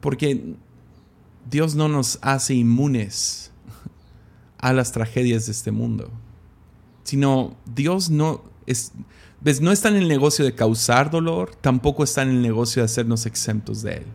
porque 0.00 0.54
Dios 1.50 1.74
no 1.74 1.88
nos 1.88 2.18
hace 2.20 2.54
inmunes 2.54 3.50
a 4.58 4.74
las 4.74 4.92
tragedias 4.92 5.46
de 5.46 5.52
este 5.52 5.70
mundo, 5.70 6.10
sino 7.04 7.56
Dios 7.64 8.10
no 8.10 8.44
es 8.66 8.92
¿Ves? 9.40 9.60
No 9.60 9.70
está 9.70 9.88
en 9.88 9.96
el 9.96 10.08
negocio 10.08 10.44
de 10.44 10.54
causar 10.54 11.10
dolor, 11.10 11.54
tampoco 11.60 12.02
está 12.02 12.22
en 12.22 12.30
el 12.30 12.42
negocio 12.42 12.82
de 12.82 12.86
hacernos 12.86 13.24
exentos 13.24 13.82
de 13.82 13.98
él, 13.98 14.06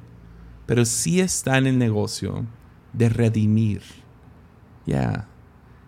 pero 0.65 0.84
sí 0.86 1.22
está 1.22 1.58
en 1.58 1.68
el 1.68 1.77
negocio 1.77 2.46
de 2.92 3.10
redimir, 3.10 3.82
ya, 4.86 5.27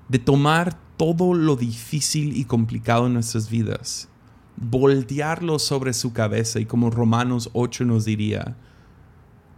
de 0.07 0.19
tomar 0.19 0.77
todo 0.97 1.33
lo 1.33 1.57
difícil 1.57 2.37
y 2.37 2.45
complicado 2.45 3.07
en 3.07 3.13
nuestras 3.13 3.49
vidas, 3.49 4.07
voltearlo 4.55 5.59
sobre 5.59 5.91
su 5.91 6.13
cabeza 6.13 6.61
y 6.61 6.65
como 6.65 6.89
Romanos 6.89 7.49
8 7.51 7.83
nos 7.83 8.05
diría, 8.05 8.55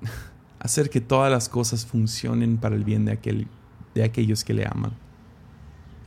hacer 0.60 0.90
que 0.90 1.02
todas 1.02 1.32
las 1.32 1.50
cosas 1.50 1.86
funcionen 1.86 2.58
para 2.58 2.76
el 2.76 2.84
bien 2.84 3.06
de, 3.06 3.12
aquel, 3.12 3.48
de 3.94 4.04
aquellos 4.04 4.44
que 4.44 4.56
le 4.56 4.66
aman. 4.66 4.94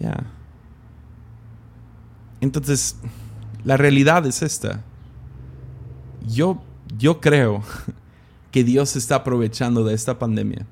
Ya. 0.01 0.27
Entonces, 2.41 2.97
la 3.65 3.77
realidad 3.77 4.27
es 4.27 4.43
esta. 4.43 4.83
Yo, 6.27 6.63
yo 6.99 7.21
creo 7.21 7.63
que 8.51 8.65
Dios 8.65 8.97
está 8.97 9.17
aprovechando 9.17 9.85
de 9.85 9.95
esta 9.95 10.19
pandemia, 10.19 10.67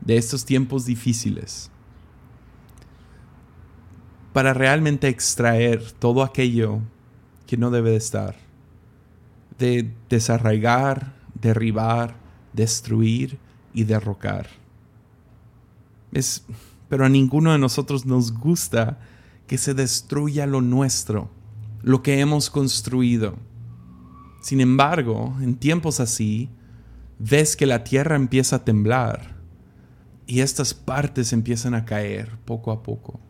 de 0.00 0.16
estos 0.16 0.44
tiempos 0.44 0.86
difíciles, 0.86 1.70
para 4.32 4.54
realmente 4.54 5.08
extraer 5.08 5.92
todo 5.92 6.22
aquello 6.22 6.80
que 7.46 7.56
no 7.56 7.70
debe 7.70 7.90
de 7.90 7.96
estar, 7.96 8.36
de 9.58 9.92
desarraigar, 10.08 11.14
derribar, 11.34 12.16
destruir 12.52 13.38
y 13.72 13.84
derrocar. 13.84 14.46
Es, 16.12 16.44
pero 16.88 17.04
a 17.04 17.08
ninguno 17.08 17.52
de 17.52 17.58
nosotros 17.58 18.06
nos 18.06 18.32
gusta 18.32 18.98
que 19.46 19.58
se 19.58 19.74
destruya 19.74 20.46
lo 20.46 20.60
nuestro 20.60 21.28
lo 21.82 22.02
que 22.02 22.20
hemos 22.20 22.50
construido. 22.50 23.36
Sin 24.42 24.60
embargo, 24.60 25.36
en 25.40 25.56
tiempos 25.56 26.00
así, 26.00 26.48
ves 27.18 27.56
que 27.56 27.66
la 27.66 27.84
tierra 27.84 28.16
empieza 28.16 28.56
a 28.56 28.64
temblar 28.64 29.36
y 30.26 30.40
estas 30.40 30.74
partes 30.74 31.32
empiezan 31.32 31.74
a 31.74 31.84
caer 31.84 32.38
poco 32.44 32.72
a 32.72 32.82
poco. 32.82 33.20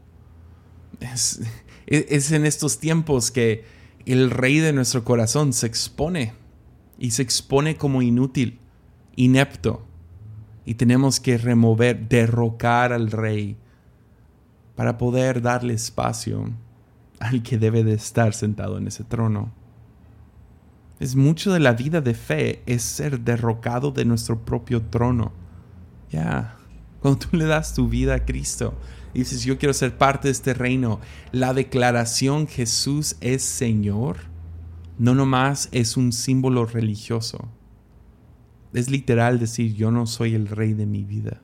Es, 1.00 1.40
es, 1.86 2.30
en 2.32 2.44
estos 2.44 2.78
tiempos 2.78 3.30
que 3.30 3.64
el 4.06 4.30
rey 4.30 4.58
de 4.58 4.72
nuestro 4.72 5.04
corazón 5.04 5.52
se 5.52 5.66
expone 5.66 6.34
y 6.98 7.12
se 7.12 7.22
expone 7.22 7.76
como 7.76 8.02
inútil, 8.02 8.60
inepto. 9.16 9.86
Y 10.64 10.74
tenemos 10.74 11.18
que 11.18 11.38
remover, 11.38 12.08
derrocar 12.08 12.92
al 12.92 13.10
rey 13.10 13.56
para 14.76 14.98
poder 14.98 15.42
darle 15.42 15.74
espacio 15.74 16.52
al 17.20 17.42
que 17.42 17.58
debe 17.58 17.84
de 17.84 17.92
estar 17.92 18.34
sentado 18.34 18.78
en 18.78 18.88
ese 18.88 19.04
trono. 19.04 19.52
Es 20.98 21.14
mucho 21.14 21.52
de 21.52 21.60
la 21.60 21.74
vida 21.74 22.00
de 22.00 22.14
fe, 22.14 22.62
es 22.66 22.82
ser 22.82 23.20
derrocado 23.20 23.92
de 23.92 24.04
nuestro 24.04 24.44
propio 24.44 24.82
trono. 24.82 25.32
Ya, 26.10 26.56
cuando 27.00 27.20
tú 27.20 27.36
le 27.36 27.44
das 27.44 27.74
tu 27.74 27.88
vida 27.88 28.14
a 28.14 28.24
Cristo 28.24 28.74
y 29.14 29.20
dices, 29.20 29.44
yo 29.44 29.58
quiero 29.58 29.72
ser 29.72 29.96
parte 29.96 30.28
de 30.28 30.32
este 30.32 30.54
reino, 30.54 31.00
la 31.30 31.54
declaración 31.54 32.46
Jesús 32.46 33.16
es 33.20 33.42
Señor, 33.42 34.18
no 34.98 35.14
nomás 35.14 35.68
es 35.72 35.96
un 35.96 36.12
símbolo 36.12 36.66
religioso. 36.66 37.48
Es 38.72 38.90
literal 38.90 39.38
decir, 39.38 39.74
yo 39.74 39.90
no 39.90 40.06
soy 40.06 40.34
el 40.34 40.46
rey 40.46 40.74
de 40.74 40.86
mi 40.86 41.04
vida. 41.04 41.40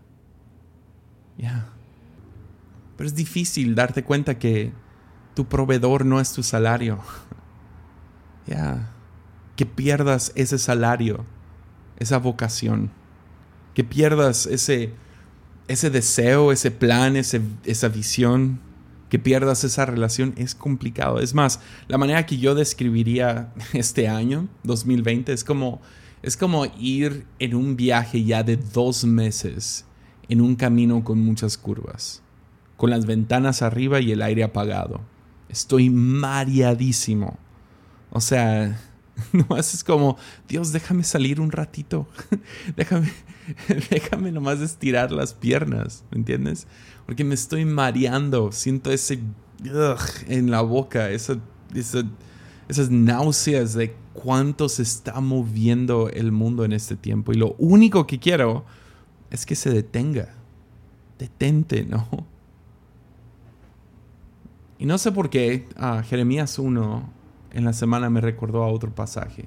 Ya. 1.38 1.68
Pero 2.96 3.08
es 3.08 3.14
difícil 3.14 3.74
darte 3.74 4.04
cuenta 4.04 4.38
que 4.38 4.72
tu 5.36 5.44
proveedor 5.44 6.06
no 6.06 6.18
es 6.18 6.32
tu 6.32 6.42
salario. 6.42 6.98
Ya. 8.46 8.90
Que 9.54 9.66
pierdas 9.66 10.32
ese 10.34 10.58
salario, 10.58 11.26
esa 11.98 12.18
vocación. 12.18 12.90
Que 13.74 13.84
pierdas 13.84 14.46
ese, 14.46 14.94
ese 15.68 15.90
deseo, 15.90 16.52
ese 16.52 16.70
plan, 16.70 17.16
ese, 17.16 17.42
esa 17.66 17.88
visión. 17.88 18.60
Que 19.10 19.18
pierdas 19.18 19.62
esa 19.62 19.84
relación 19.84 20.32
es 20.38 20.54
complicado. 20.54 21.20
Es 21.20 21.34
más, 21.34 21.60
la 21.86 21.98
manera 21.98 22.24
que 22.24 22.38
yo 22.38 22.54
describiría 22.54 23.52
este 23.74 24.08
año, 24.08 24.48
2020, 24.62 25.34
es 25.34 25.44
como, 25.44 25.82
es 26.22 26.38
como 26.38 26.64
ir 26.78 27.26
en 27.38 27.54
un 27.54 27.76
viaje 27.76 28.24
ya 28.24 28.42
de 28.42 28.56
dos 28.56 29.04
meses 29.04 29.84
en 30.30 30.40
un 30.40 30.56
camino 30.56 31.04
con 31.04 31.20
muchas 31.20 31.58
curvas, 31.58 32.22
con 32.78 32.88
las 32.88 33.04
ventanas 33.04 33.60
arriba 33.60 34.00
y 34.00 34.12
el 34.12 34.22
aire 34.22 34.42
apagado 34.42 35.02
Estoy 35.48 35.90
mareadísimo. 35.90 37.38
O 38.10 38.20
sea, 38.20 38.80
no 39.32 39.56
es 39.56 39.84
como, 39.84 40.16
Dios, 40.48 40.72
déjame 40.72 41.04
salir 41.04 41.40
un 41.40 41.50
ratito. 41.50 42.06
déjame, 42.76 43.12
déjame 43.90 44.32
nomás 44.32 44.60
estirar 44.60 45.12
las 45.12 45.34
piernas, 45.34 46.04
¿me 46.10 46.18
entiendes? 46.18 46.66
Porque 47.06 47.24
me 47.24 47.34
estoy 47.34 47.64
mareando. 47.64 48.52
Siento 48.52 48.90
ese 48.90 49.20
en 50.28 50.50
la 50.50 50.60
boca, 50.60 51.10
esa, 51.10 51.38
esas 51.72 52.90
náuseas 52.90 53.74
de 53.74 53.94
cuánto 54.12 54.68
se 54.68 54.82
está 54.82 55.20
moviendo 55.20 56.10
el 56.10 56.32
mundo 56.32 56.64
en 56.64 56.72
este 56.72 56.96
tiempo. 56.96 57.32
Y 57.32 57.36
lo 57.36 57.54
único 57.58 58.06
que 58.06 58.18
quiero 58.18 58.64
es 59.30 59.46
que 59.46 59.54
se 59.54 59.70
detenga. 59.70 60.34
Detente, 61.18 61.84
¿no? 61.84 62.26
Y 64.78 64.86
no 64.86 64.98
sé 64.98 65.12
por 65.12 65.30
qué 65.30 65.66
a 65.76 66.02
Jeremías 66.02 66.58
1 66.58 67.10
en 67.52 67.64
la 67.64 67.72
semana 67.72 68.10
me 68.10 68.20
recordó 68.20 68.62
a 68.62 68.68
otro 68.68 68.94
pasaje. 68.94 69.46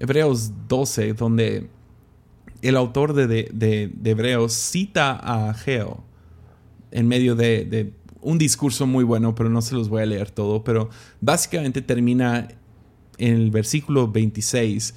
Hebreos 0.00 0.52
12, 0.68 1.12
donde 1.12 1.68
el 2.62 2.76
autor 2.76 3.12
de, 3.12 3.26
de, 3.26 4.10
Hebreos 4.10 4.52
cita 4.52 5.12
a 5.12 5.50
Ageo 5.50 6.02
en 6.90 7.08
medio 7.08 7.34
de, 7.34 7.92
un 8.20 8.38
discurso 8.38 8.86
muy 8.86 9.04
bueno, 9.04 9.34
pero 9.34 9.50
no 9.50 9.60
se 9.62 9.74
los 9.74 9.88
voy 9.88 10.02
a 10.02 10.06
leer 10.06 10.30
todo, 10.30 10.62
pero 10.64 10.88
básicamente 11.20 11.82
termina 11.82 12.48
en 13.18 13.34
el 13.34 13.50
versículo 13.50 14.10
26. 14.10 14.94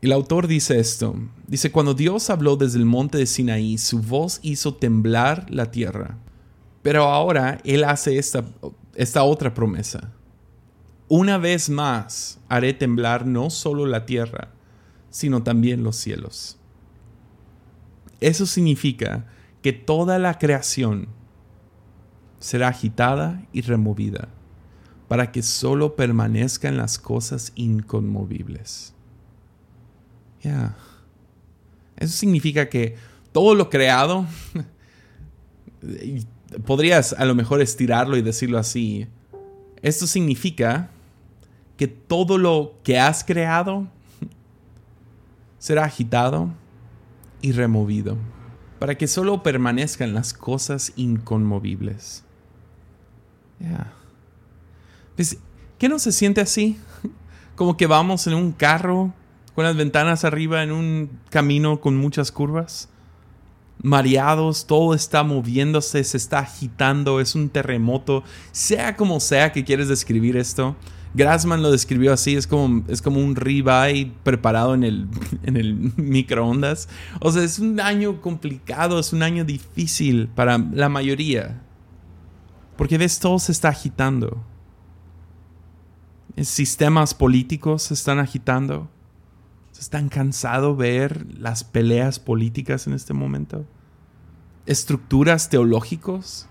El 0.00 0.12
autor 0.12 0.46
dice 0.46 0.78
esto, 0.78 1.14
dice, 1.46 1.70
cuando 1.70 1.94
Dios 1.94 2.30
habló 2.30 2.56
desde 2.56 2.78
el 2.78 2.86
monte 2.86 3.18
de 3.18 3.26
Sinaí, 3.26 3.78
su 3.78 4.00
voz 4.00 4.40
hizo 4.42 4.74
temblar 4.74 5.46
la 5.50 5.70
tierra. 5.70 6.18
Pero 6.86 7.02
ahora 7.06 7.58
Él 7.64 7.82
hace 7.82 8.16
esta, 8.16 8.44
esta 8.94 9.24
otra 9.24 9.52
promesa. 9.52 10.12
Una 11.08 11.36
vez 11.36 11.68
más 11.68 12.38
haré 12.48 12.74
temblar 12.74 13.26
no 13.26 13.50
solo 13.50 13.86
la 13.86 14.06
tierra, 14.06 14.52
sino 15.10 15.42
también 15.42 15.82
los 15.82 15.96
cielos. 15.96 16.60
Eso 18.20 18.46
significa 18.46 19.26
que 19.62 19.72
toda 19.72 20.20
la 20.20 20.38
creación 20.38 21.08
será 22.38 22.68
agitada 22.68 23.44
y 23.52 23.62
removida 23.62 24.28
para 25.08 25.32
que 25.32 25.42
solo 25.42 25.96
permanezcan 25.96 26.76
las 26.76 27.00
cosas 27.00 27.50
inconmovibles. 27.56 28.94
Ya. 30.40 30.76
Eso 31.96 32.16
significa 32.16 32.68
que 32.68 32.94
todo 33.32 33.56
lo 33.56 33.70
creado, 33.70 34.24
podrías 36.64 37.12
a 37.12 37.24
lo 37.24 37.34
mejor 37.34 37.60
estirarlo 37.60 38.16
y 38.16 38.22
decirlo 38.22 38.58
así, 38.58 39.06
esto 39.82 40.06
significa 40.06 40.90
que 41.76 41.88
todo 41.88 42.38
lo 42.38 42.74
que 42.82 42.98
has 42.98 43.24
creado 43.24 43.86
será 45.58 45.84
agitado 45.84 46.50
y 47.42 47.52
removido, 47.52 48.16
para 48.78 48.96
que 48.96 49.06
solo 49.06 49.42
permanezcan 49.42 50.14
las 50.14 50.32
cosas 50.32 50.92
inconmovibles. 50.96 52.24
Pues, 55.14 55.38
¿Qué 55.78 55.88
no 55.88 55.98
se 55.98 56.12
siente 56.12 56.40
así? 56.40 56.78
Como 57.54 57.76
que 57.76 57.86
vamos 57.86 58.26
en 58.26 58.34
un 58.34 58.52
carro 58.52 59.12
con 59.54 59.64
las 59.64 59.76
ventanas 59.76 60.24
arriba 60.24 60.62
en 60.62 60.72
un 60.72 61.18
camino 61.30 61.80
con 61.80 61.96
muchas 61.96 62.30
curvas. 62.30 62.90
Mareados, 63.82 64.66
todo 64.66 64.94
está 64.94 65.22
moviéndose, 65.22 66.02
se 66.02 66.16
está 66.16 66.40
agitando, 66.40 67.20
es 67.20 67.34
un 67.34 67.48
terremoto. 67.48 68.24
Sea 68.52 68.96
como 68.96 69.20
sea 69.20 69.52
que 69.52 69.64
quieres 69.64 69.88
describir 69.88 70.36
esto, 70.36 70.76
Grassman 71.16 71.62
lo 71.62 71.70
describió 71.70 72.12
así, 72.12 72.36
es 72.36 72.46
como, 72.46 72.84
es 72.88 73.00
como 73.00 73.20
un 73.20 73.36
ribeye 73.36 74.12
preparado 74.22 74.74
en 74.74 74.84
el, 74.84 75.08
en 75.42 75.56
el 75.56 75.74
microondas. 75.96 76.88
O 77.20 77.32
sea, 77.32 77.42
es 77.42 77.58
un 77.58 77.80
año 77.80 78.20
complicado, 78.20 78.98
es 78.98 79.12
un 79.12 79.22
año 79.22 79.44
difícil 79.44 80.28
para 80.28 80.58
la 80.58 80.88
mayoría. 80.88 81.62
Porque 82.76 82.98
ves, 82.98 83.18
todo 83.18 83.38
se 83.38 83.52
está 83.52 83.70
agitando. 83.70 84.44
Sistemas 86.42 87.14
políticos 87.14 87.84
se 87.84 87.94
están 87.94 88.18
agitando. 88.18 88.90
¿Se 89.76 89.82
están 89.82 90.08
cansados 90.08 90.78
de 90.78 90.84
ver 90.84 91.26
las 91.38 91.62
peleas 91.62 92.18
políticas 92.18 92.86
en 92.86 92.94
este 92.94 93.12
momento? 93.12 93.66
¿Estructuras 94.64 95.50
teológicos? 95.50 96.48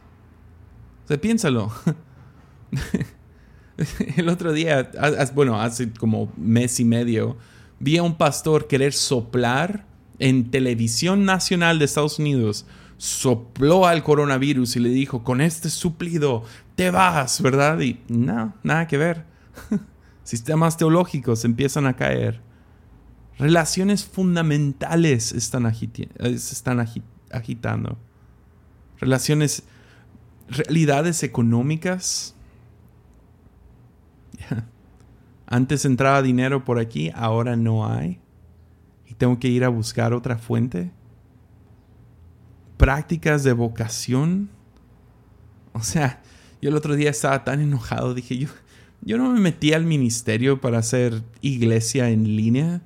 O 1.03 1.07
sea, 1.07 1.19
piénsalo. 1.19 1.71
El 4.15 4.29
otro 4.29 4.53
día, 4.53 4.91
bueno, 5.33 5.59
hace 5.59 5.91
como 5.91 6.31
mes 6.37 6.79
y 6.79 6.85
medio, 6.85 7.35
vi 7.79 7.97
a 7.97 8.03
un 8.03 8.15
pastor 8.15 8.67
querer 8.67 8.93
soplar 8.93 9.87
en 10.19 10.51
televisión 10.51 11.25
nacional 11.25 11.79
de 11.79 11.85
Estados 11.85 12.19
Unidos. 12.19 12.67
Sopló 12.97 13.87
al 13.87 14.03
coronavirus 14.03 14.75
y 14.75 14.81
le 14.81 14.89
dijo, 14.89 15.23
con 15.23 15.41
este 15.41 15.71
suplido 15.71 16.43
te 16.75 16.91
vas, 16.91 17.41
¿verdad? 17.41 17.79
Y 17.79 18.01
no, 18.07 18.53
nada 18.61 18.85
que 18.85 18.99
ver. 18.99 19.25
Sistemas 20.23 20.77
teológicos 20.77 21.43
empiezan 21.43 21.87
a 21.87 21.95
caer. 21.95 22.44
Relaciones 23.37 24.05
fundamentales 24.05 25.31
están 25.31 25.73
se 25.73 26.35
están 26.35 26.79
agitando. 27.31 27.97
Relaciones, 28.99 29.63
realidades 30.47 31.23
económicas 31.23 32.35
Antes 35.47 35.85
entraba 35.85 36.21
dinero 36.21 36.63
por 36.63 36.79
aquí, 36.79 37.11
ahora 37.13 37.55
no 37.55 37.87
hay. 37.87 38.19
Y 39.07 39.13
tengo 39.13 39.39
que 39.39 39.47
ir 39.47 39.63
a 39.63 39.69
buscar 39.69 40.13
otra 40.13 40.37
fuente. 40.37 40.91
Prácticas 42.77 43.43
de 43.43 43.53
vocación. 43.53 44.49
O 45.73 45.81
sea, 45.81 46.21
yo 46.61 46.69
el 46.69 46.75
otro 46.75 46.95
día 46.95 47.09
estaba 47.09 47.43
tan 47.43 47.61
enojado, 47.61 48.13
dije 48.13 48.37
yo, 48.37 48.49
yo 49.01 49.17
no 49.17 49.29
me 49.31 49.39
metí 49.39 49.73
al 49.73 49.85
ministerio 49.85 50.61
para 50.61 50.79
hacer 50.79 51.21
iglesia 51.41 52.09
en 52.09 52.35
línea. 52.35 52.81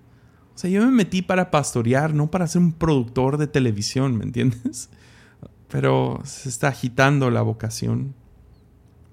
O 0.59 0.61
sea, 0.61 0.69
yo 0.69 0.81
me 0.81 0.91
metí 0.91 1.21
para 1.21 1.51
pastorear, 1.51 2.13
no 2.13 2.29
para 2.29 2.45
ser 2.45 2.61
un 2.61 2.73
productor 2.73 3.37
de 3.37 3.47
televisión, 3.47 4.17
¿me 4.17 4.25
entiendes? 4.25 4.89
Pero 5.69 6.19
se 6.25 6.49
está 6.49 6.67
agitando 6.67 7.31
la 7.31 7.41
vocación 7.41 8.13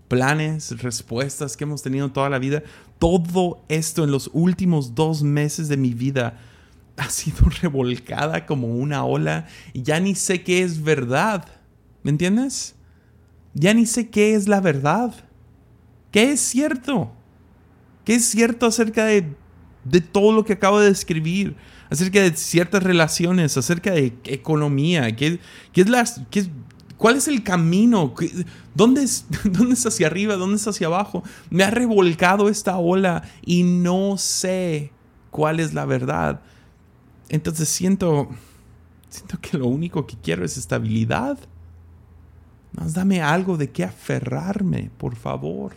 planes, 0.09 0.83
respuestas 0.83 1.57
que 1.57 1.63
hemos 1.63 1.83
tenido 1.83 2.11
toda 2.11 2.31
la 2.31 2.41
vida, 2.41 2.65
todo 2.99 3.63
esto 3.69 4.03
en 4.03 4.11
los 4.11 4.29
últimos 4.33 4.97
dos 4.97 5.23
meses 5.23 5.69
de 5.69 5.77
mi 5.77 5.95
vida 5.95 6.37
ha 6.97 7.09
sido 7.11 7.49
revolcada 7.63 8.45
como 8.45 8.67
una 8.67 9.05
ola 9.05 9.47
y 9.73 9.85
ya 9.85 10.01
ni 10.01 10.17
sé 10.17 10.43
qué 10.43 10.65
es 10.65 10.83
verdad. 10.83 11.47
¿Me 12.03 12.11
entiendes? 12.11 12.75
Ya 13.55 13.73
ni 13.73 13.87
sé 13.87 14.11
qué 14.11 14.35
es 14.35 14.49
la 14.49 14.61
verdad. 14.61 15.15
¿Qué 16.11 16.33
es 16.33 16.41
cierto? 16.41 17.13
¿Qué 18.05 18.17
es 18.17 18.25
cierto 18.25 18.67
acerca 18.67 19.05
de, 19.05 19.33
de 19.89 20.01
todo 20.01 20.33
lo 20.33 20.45
que 20.45 20.55
acabo 20.55 20.81
de 20.81 20.89
describir? 20.89 21.57
Acerca 21.89 22.21
de 22.21 22.37
ciertas 22.37 22.83
relaciones, 22.83 23.57
acerca 23.57 23.93
de 23.93 24.13
economía, 24.25 25.15
¿qué, 25.15 25.39
qué 25.73 25.83
es, 25.83 25.89
la, 25.89 26.05
qué, 26.31 26.47
¿Cuál 26.97 27.17
es 27.17 27.29
el 27.29 27.43
camino? 27.43 28.15
¿Dónde 28.75 29.03
es, 29.03 29.27
¿Dónde 29.45 29.75
es 29.75 29.87
hacia 29.87 30.07
arriba? 30.07 30.37
¿Dónde 30.37 30.57
es 30.57 30.67
hacia 30.67 30.87
abajo? 30.87 31.23
Me 31.51 31.65
ha 31.65 31.71
revolcado 31.71 32.49
esta 32.49 32.79
ola 32.79 33.23
y 33.45 33.63
no 33.63 34.17
sé 34.17 34.93
cuál 35.31 35.61
es 35.61 35.75
la 35.75 35.85
verdad. 35.85 36.41
Entonces 37.29 37.69
siento, 37.69 38.29
siento 39.09 39.39
que 39.41 39.59
lo 39.59 39.67
único 39.67 40.07
que 40.07 40.17
quiero 40.17 40.45
es 40.45 40.57
estabilidad. 40.57 41.39
Más 42.73 42.95
dame 42.95 43.21
algo 43.21 43.57
de 43.57 43.71
qué 43.71 43.85
aferrarme, 43.85 44.91
por 44.97 45.17
favor. 45.17 45.73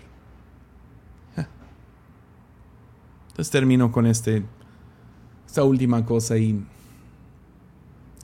Entonces 3.39 3.51
termino 3.53 3.89
con 3.89 4.05
este, 4.05 4.43
esta 5.47 5.63
última 5.63 6.03
cosa 6.03 6.37
y 6.37 6.61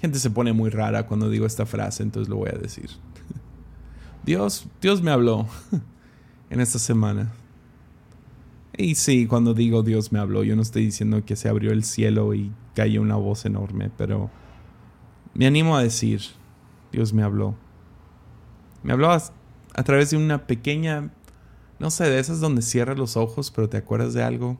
gente 0.01 0.19
se 0.19 0.30
pone 0.30 0.51
muy 0.51 0.69
rara 0.69 1.08
cuando 1.08 1.30
digo 1.30 1.45
esta 1.45 1.65
frase, 1.65 2.04
entonces 2.04 2.28
lo 2.28 2.36
voy 2.36 2.49
a 2.49 2.58
decir. 2.58 2.89
Dios, 4.25 4.67
Dios 4.82 5.01
me 5.01 5.12
habló 5.12 5.47
en 6.49 6.60
esta 6.60 6.80
semana. 6.80 7.32
Y 8.75 8.95
sí, 8.95 9.25
cuando 9.25 9.54
digo 9.54 9.84
Dios 9.84 10.12
me 10.12 10.19
habló, 10.19 10.43
yo 10.43 10.58
no 10.58 10.62
estoy 10.62 10.84
diciendo 10.84 11.23
que 11.23 11.38
se 11.38 11.47
abrió 11.47 11.71
el 11.71 11.86
cielo 11.86 12.34
y 12.34 12.51
cayó 12.75 13.01
una 13.01 13.15
voz 13.15 13.45
enorme, 13.45 13.91
pero 13.97 14.30
me 15.34 15.47
animo 15.47 15.78
a 15.78 15.82
decir, 15.82 16.23
Dios 16.91 17.13
me 17.13 17.23
habló. 17.23 17.56
Me 18.84 18.91
habló 18.91 19.12
a, 19.12 19.23
a 19.75 19.84
través 19.84 20.10
de 20.10 20.17
una 20.17 20.45
pequeña, 20.45 21.10
no 21.80 21.89
sé, 21.89 22.04
de 22.04 22.19
esas 22.19 22.41
donde 22.41 22.62
cierras 22.62 22.97
los 22.97 23.15
ojos, 23.15 23.49
pero 23.49 23.69
te 23.69 23.78
acuerdas 23.78 24.13
de 24.13 24.21
algo. 24.21 24.60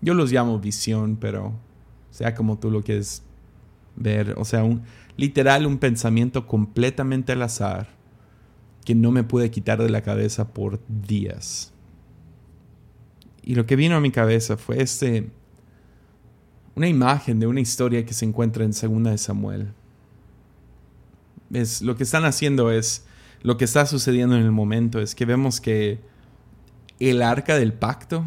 Yo 0.00 0.14
los 0.14 0.32
llamo 0.32 0.58
visión, 0.58 1.16
pero 1.16 1.54
sea 2.10 2.34
como 2.34 2.58
tú 2.58 2.70
lo 2.70 2.82
quieres 2.82 3.22
ver, 3.96 4.34
o 4.38 4.44
sea, 4.44 4.64
un, 4.64 4.82
literal 5.16 5.66
un 5.66 5.78
pensamiento 5.78 6.46
completamente 6.46 7.32
al 7.32 7.42
azar 7.42 7.88
que 8.84 8.94
no 8.94 9.10
me 9.10 9.24
pude 9.24 9.50
quitar 9.50 9.82
de 9.82 9.90
la 9.90 10.02
cabeza 10.02 10.52
por 10.52 10.80
días. 10.88 11.72
Y 13.42 13.54
lo 13.54 13.66
que 13.66 13.76
vino 13.76 13.96
a 13.96 14.00
mi 14.00 14.10
cabeza 14.10 14.56
fue 14.56 14.82
este 14.82 15.30
una 16.74 16.88
imagen 16.88 17.40
de 17.40 17.46
una 17.46 17.60
historia 17.60 18.06
que 18.06 18.14
se 18.14 18.24
encuentra 18.24 18.64
en 18.64 18.72
Segunda 18.72 19.10
de 19.10 19.18
Samuel. 19.18 19.72
Es 21.52 21.82
lo 21.82 21.96
que 21.96 22.04
están 22.04 22.24
haciendo 22.24 22.70
es 22.70 23.04
lo 23.42 23.56
que 23.56 23.64
está 23.64 23.86
sucediendo 23.86 24.36
en 24.36 24.42
el 24.42 24.52
momento 24.52 25.00
es 25.00 25.14
que 25.14 25.24
vemos 25.24 25.60
que 25.60 25.98
el 26.98 27.22
arca 27.22 27.56
del 27.56 27.72
pacto 27.72 28.24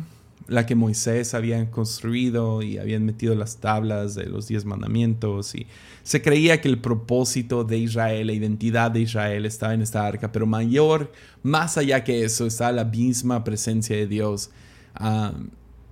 la 0.47 0.65
que 0.65 0.75
Moisés 0.75 1.33
había 1.33 1.71
construido 1.71 2.61
y 2.61 2.77
habían 2.77 3.05
metido 3.05 3.33
las 3.35 3.57
tablas 3.57 4.15
de 4.15 4.25
los 4.25 4.47
diez 4.47 4.65
mandamientos 4.65 5.55
y 5.55 5.67
se 6.03 6.21
creía 6.21 6.59
que 6.59 6.67
el 6.67 6.79
propósito 6.79 7.63
de 7.63 7.77
Israel, 7.77 8.27
la 8.27 8.33
identidad 8.33 8.91
de 8.91 9.01
Israel 9.01 9.45
estaba 9.45 9.73
en 9.73 9.81
esta 9.81 10.05
arca, 10.05 10.31
pero 10.31 10.45
mayor, 10.45 11.11
más 11.43 11.77
allá 11.77 12.03
que 12.03 12.25
eso, 12.25 12.45
está 12.45 12.71
la 12.73 12.83
misma 12.83 13.43
presencia 13.43 13.95
de 13.95 14.07
Dios. 14.07 14.51
Ah, 14.95 15.31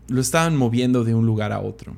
lo 0.08 0.20
estaban 0.20 0.58
moviendo 0.58 1.06
de 1.06 1.16
un 1.16 1.26
lugar 1.26 1.54
a 1.54 1.62
otro. 1.62 1.96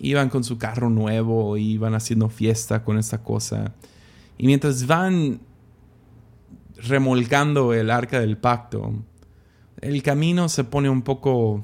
iban 0.00 0.28
con 0.28 0.42
su 0.42 0.58
carro 0.58 0.90
nuevo, 0.90 1.56
iban 1.56 1.94
haciendo 1.94 2.28
fiesta 2.28 2.82
con 2.82 2.98
esta 2.98 3.22
cosa. 3.22 3.72
Y 4.36 4.46
mientras 4.48 4.88
van 4.88 5.40
remolcando 6.76 7.72
el 7.72 7.88
arca 7.88 8.18
del 8.18 8.36
pacto, 8.36 8.92
el 9.80 10.02
camino 10.02 10.48
se 10.48 10.64
pone 10.64 10.90
un 10.90 11.02
poco, 11.02 11.62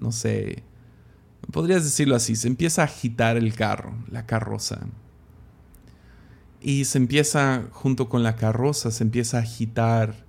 no 0.00 0.12
sé, 0.12 0.62
podrías 1.52 1.84
decirlo 1.84 2.16
así, 2.16 2.36
se 2.36 2.48
empieza 2.48 2.82
a 2.82 2.86
agitar 2.86 3.36
el 3.36 3.54
carro, 3.54 3.94
la 4.10 4.26
carroza. 4.26 4.80
Y 6.60 6.86
se 6.86 6.98
empieza, 6.98 7.64
junto 7.70 8.08
con 8.08 8.22
la 8.22 8.36
carroza, 8.36 8.90
se 8.90 9.04
empieza 9.04 9.38
a 9.38 9.42
agitar 9.42 10.26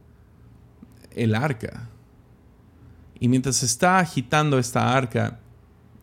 el 1.12 1.36
arca. 1.36 1.90
Y 3.20 3.28
mientras 3.28 3.58
se 3.58 3.66
está 3.66 4.00
agitando 4.00 4.60
esta 4.60 4.96
arca, 4.96 5.40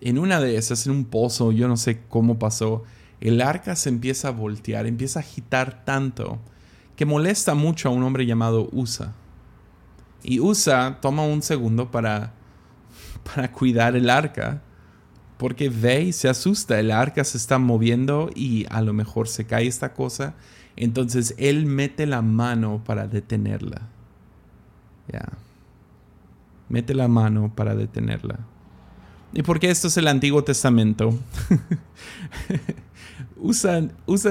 en 0.00 0.18
una 0.18 0.40
de 0.40 0.56
esas, 0.56 0.86
en 0.86 0.92
un 0.92 1.04
pozo, 1.04 1.52
yo 1.52 1.68
no 1.68 1.76
sé 1.76 2.02
cómo 2.08 2.38
pasó, 2.38 2.82
el 3.20 3.40
arca 3.40 3.76
se 3.76 3.88
empieza 3.88 4.28
a 4.28 4.32
voltear, 4.32 4.86
empieza 4.86 5.20
a 5.20 5.22
agitar 5.22 5.84
tanto 5.84 6.38
que 6.96 7.06
molesta 7.06 7.54
mucho 7.54 7.88
a 7.88 7.92
un 7.92 8.02
hombre 8.02 8.26
llamado 8.26 8.68
Usa. 8.72 9.14
Y 10.22 10.40
Usa 10.40 10.98
toma 11.00 11.22
un 11.22 11.42
segundo 11.42 11.90
para, 11.90 12.34
para 13.34 13.50
cuidar 13.52 13.96
el 13.96 14.10
arca, 14.10 14.62
porque 15.36 15.68
ve 15.68 16.02
y 16.02 16.12
se 16.12 16.28
asusta, 16.28 16.78
el 16.80 16.90
arca 16.90 17.24
se 17.24 17.36
está 17.36 17.58
moviendo 17.58 18.30
y 18.34 18.66
a 18.70 18.80
lo 18.80 18.92
mejor 18.92 19.28
se 19.28 19.44
cae 19.44 19.66
esta 19.66 19.92
cosa, 19.92 20.34
entonces 20.76 21.34
él 21.38 21.66
mete 21.66 22.06
la 22.06 22.22
mano 22.22 22.82
para 22.84 23.06
detenerla. 23.06 23.82
Ya. 25.12 25.28
Mete 26.68 26.94
la 26.94 27.08
mano 27.08 27.52
para 27.54 27.74
detenerla. 27.74 28.40
¿Y 29.32 29.42
por 29.42 29.60
qué 29.60 29.70
esto 29.70 29.88
es 29.88 29.96
el 29.96 30.08
Antiguo 30.08 30.44
Testamento? 30.44 31.18
Usa, 33.36 33.82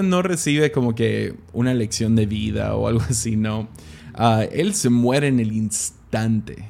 no 0.04 0.22
recibe 0.22 0.72
como 0.72 0.96
que 0.96 1.36
una 1.54 1.74
lección 1.74 2.16
de 2.16 2.26
vida 2.26 2.76
o 2.76 2.88
algo 2.88 3.04
así, 3.10 3.36
no. 3.36 3.68
Ah, 4.14 4.44
él 4.52 4.74
se 4.74 4.90
muere 4.90 5.28
en 5.28 5.40
el 5.40 5.52
instante. 5.52 6.70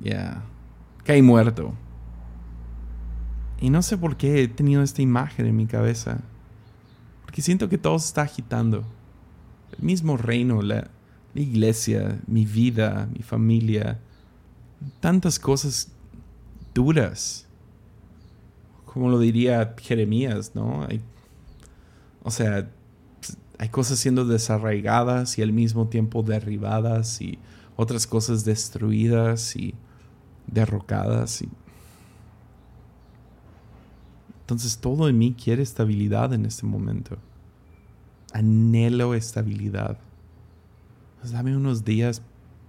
Ya. 0.00 0.42
Cae 1.04 1.22
muerto. 1.22 1.74
Y 3.60 3.70
no 3.70 3.82
sé 3.82 3.96
por 3.96 4.16
qué 4.16 4.42
he 4.42 4.48
tenido 4.48 4.82
esta 4.82 5.02
imagen 5.02 5.46
en 5.46 5.56
mi 5.56 5.66
cabeza. 5.66 6.20
Porque 7.24 7.42
siento 7.42 7.68
que 7.68 7.78
todo 7.78 7.98
se 7.98 8.06
está 8.06 8.22
agitando. 8.22 8.84
El 9.76 9.84
mismo 9.84 10.16
reino, 10.16 10.62
la 10.62 10.90
iglesia, 11.34 12.20
mi 12.26 12.44
vida, 12.44 13.08
mi 13.12 13.22
familia. 13.22 14.00
Tantas 15.00 15.38
cosas 15.38 15.92
duras 16.74 17.46
como 18.92 19.08
lo 19.08 19.18
diría 19.18 19.74
Jeremías, 19.78 20.52
¿no? 20.54 20.84
Hay, 20.88 21.00
o 22.22 22.30
sea, 22.30 22.68
hay 23.58 23.68
cosas 23.70 23.98
siendo 23.98 24.26
desarraigadas 24.26 25.38
y 25.38 25.42
al 25.42 25.52
mismo 25.52 25.88
tiempo 25.88 26.22
derribadas 26.22 27.22
y 27.22 27.38
otras 27.76 28.06
cosas 28.06 28.44
destruidas 28.44 29.56
y 29.56 29.74
derrocadas. 30.52 31.42
Y... 31.42 31.48
Entonces 34.40 34.78
todo 34.78 35.08
en 35.08 35.18
mí 35.18 35.34
quiere 35.34 35.62
estabilidad 35.62 36.32
en 36.32 36.46
este 36.46 36.66
momento. 36.66 37.16
Anhelo 38.32 39.14
estabilidad. 39.14 39.98
Pues 41.20 41.32
dame 41.32 41.56
unos 41.56 41.84
días 41.84 42.22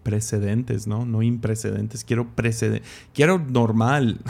precedentes, 0.03 0.87
¿no? 0.87 1.05
No 1.05 1.21
imprecedentes. 1.21 2.03
Quiero 2.03 2.35
precedente. 2.35 2.87
Quiero 3.13 3.39
normal. 3.39 4.19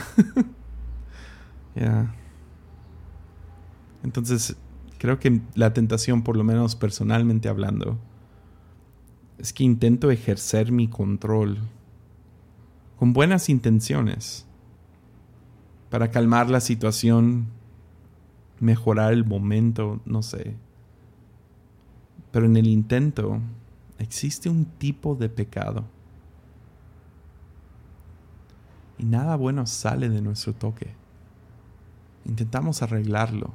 Entonces, 4.04 4.56
creo 5.00 5.20
que 5.20 5.42
la 5.56 5.74
tentación, 5.74 6.24
por 6.24 6.38
lo 6.38 6.44
menos 6.44 6.76
personalmente 6.76 7.50
hablando, 7.50 7.98
es 9.38 9.54
que 9.54 9.63
intento 9.63 10.12
ejercer 10.12 10.72
mi 10.72 10.88
control 10.88 11.58
con 13.04 13.12
buenas 13.12 13.50
intenciones 13.50 14.46
para 15.89 16.10
calmar 16.10 16.50
la 16.50 16.62
situación, 16.62 17.48
mejorar 18.62 19.12
el 19.12 19.26
momento, 19.26 20.00
no 20.06 20.24
sé. 20.24 20.56
Pero 22.32 22.46
en 22.46 22.56
el 22.56 22.66
intento 22.66 23.42
existe 24.00 24.48
un 24.48 24.63
tipo 24.63 25.16
de 25.16 25.28
pecado. 25.28 25.84
Y 28.98 29.04
nada 29.04 29.36
bueno 29.36 29.68
sale 29.68 30.08
de 30.08 30.22
nuestro 30.22 30.54
toque 30.54 30.96
intentamos 32.24 32.84
arreglarlo. 32.84 33.54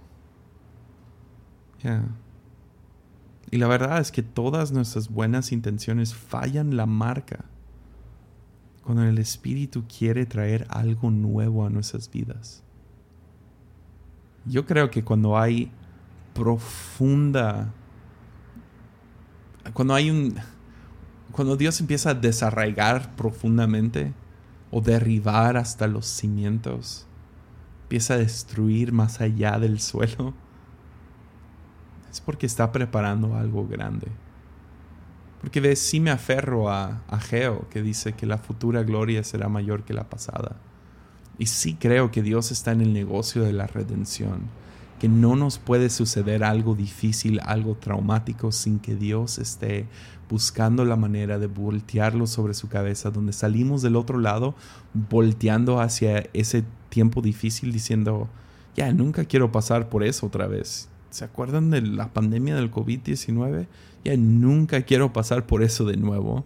Y 3.50 3.56
la 3.56 3.66
verdad 3.66 3.98
es 3.98 4.12
que 4.12 4.22
todas 4.22 4.72
nuestras 4.72 5.08
buenas 5.08 5.52
intenciones 5.52 6.14
fallan 6.14 6.76
la 6.76 6.84
marca 6.84 7.46
cuando 8.88 9.04
el 9.04 9.18
Espíritu 9.18 9.84
quiere 9.86 10.24
traer 10.24 10.66
algo 10.70 11.10
nuevo 11.10 11.66
a 11.66 11.68
nuestras 11.68 12.10
vidas. 12.10 12.62
Yo 14.46 14.64
creo 14.64 14.90
que 14.90 15.04
cuando 15.04 15.36
hay 15.36 15.70
profunda, 16.32 17.74
cuando 19.74 19.92
hay 19.92 20.10
un, 20.10 20.36
cuando 21.32 21.54
Dios 21.58 21.78
empieza 21.82 22.12
a 22.12 22.14
desarraigar 22.14 23.14
profundamente 23.14 24.14
o 24.70 24.80
derribar 24.80 25.58
hasta 25.58 25.86
los 25.86 26.06
cimientos, 26.06 27.06
empieza 27.82 28.14
a 28.14 28.16
destruir 28.16 28.92
más 28.92 29.20
allá 29.20 29.58
del 29.58 29.80
suelo, 29.80 30.32
es 32.10 32.22
porque 32.22 32.46
está 32.46 32.72
preparando 32.72 33.36
algo 33.36 33.68
grande. 33.68 34.06
Porque 35.40 35.60
ves, 35.60 35.78
sí 35.78 36.00
me 36.00 36.10
aferro 36.10 36.68
a, 36.68 37.02
a 37.08 37.20
Geo, 37.20 37.68
que 37.70 37.82
dice 37.82 38.12
que 38.12 38.26
la 38.26 38.38
futura 38.38 38.82
gloria 38.82 39.22
será 39.22 39.48
mayor 39.48 39.84
que 39.84 39.94
la 39.94 40.10
pasada. 40.10 40.56
Y 41.38 41.46
sí 41.46 41.74
creo 41.74 42.10
que 42.10 42.22
Dios 42.22 42.50
está 42.50 42.72
en 42.72 42.80
el 42.80 42.92
negocio 42.92 43.44
de 43.44 43.52
la 43.52 43.68
redención, 43.68 44.42
que 44.98 45.08
no 45.08 45.36
nos 45.36 45.58
puede 45.58 45.90
suceder 45.90 46.42
algo 46.42 46.74
difícil, 46.74 47.40
algo 47.44 47.76
traumático, 47.76 48.50
sin 48.50 48.80
que 48.80 48.96
Dios 48.96 49.38
esté 49.38 49.86
buscando 50.28 50.84
la 50.84 50.96
manera 50.96 51.38
de 51.38 51.46
voltearlo 51.46 52.26
sobre 52.26 52.54
su 52.54 52.68
cabeza, 52.68 53.10
donde 53.10 53.32
salimos 53.32 53.82
del 53.82 53.96
otro 53.96 54.18
lado, 54.18 54.54
volteando 54.92 55.80
hacia 55.80 56.28
ese 56.32 56.64
tiempo 56.88 57.22
difícil 57.22 57.72
diciendo, 57.72 58.28
ya, 58.76 58.92
nunca 58.92 59.24
quiero 59.24 59.52
pasar 59.52 59.88
por 59.88 60.02
eso 60.04 60.26
otra 60.26 60.46
vez. 60.46 60.88
¿Se 61.10 61.24
acuerdan 61.24 61.70
de 61.70 61.80
la 61.80 62.12
pandemia 62.12 62.54
del 62.56 62.70
COVID-19? 62.70 63.66
Ya, 64.04 64.16
nunca 64.16 64.82
quiero 64.82 65.12
pasar 65.12 65.46
por 65.46 65.62
eso 65.62 65.84
de 65.84 65.96
nuevo. 65.96 66.44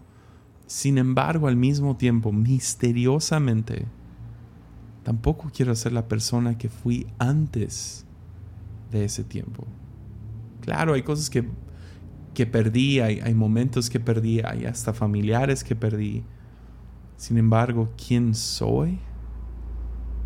Sin 0.67 0.99
embargo, 0.99 1.49
al 1.49 1.57
mismo 1.57 1.97
tiempo, 1.97 2.33
misteriosamente, 2.33 3.87
tampoco 5.03 5.51
quiero 5.55 5.75
ser 5.75 5.93
la 5.93 6.07
persona 6.09 6.57
que 6.57 6.69
fui 6.69 7.07
antes 7.19 8.07
de 8.91 9.05
ese 9.05 9.25
tiempo. 9.25 9.67
Claro, 10.61 10.95
hay 10.95 11.03
cosas 11.03 11.29
que, 11.29 11.45
que 12.35 12.47
perdí, 12.47 13.01
hay, 13.01 13.21
hay 13.21 13.35
momentos 13.35 13.91
que 13.91 13.99
perdí, 13.99 14.41
hay 14.41 14.65
hasta 14.65 14.95
familiares 14.95 15.65
que 15.65 15.75
perdí. 15.75 16.23
Sin 17.17 17.37
embargo, 17.37 17.91
¿quién 17.97 18.35
soy? 18.35 18.99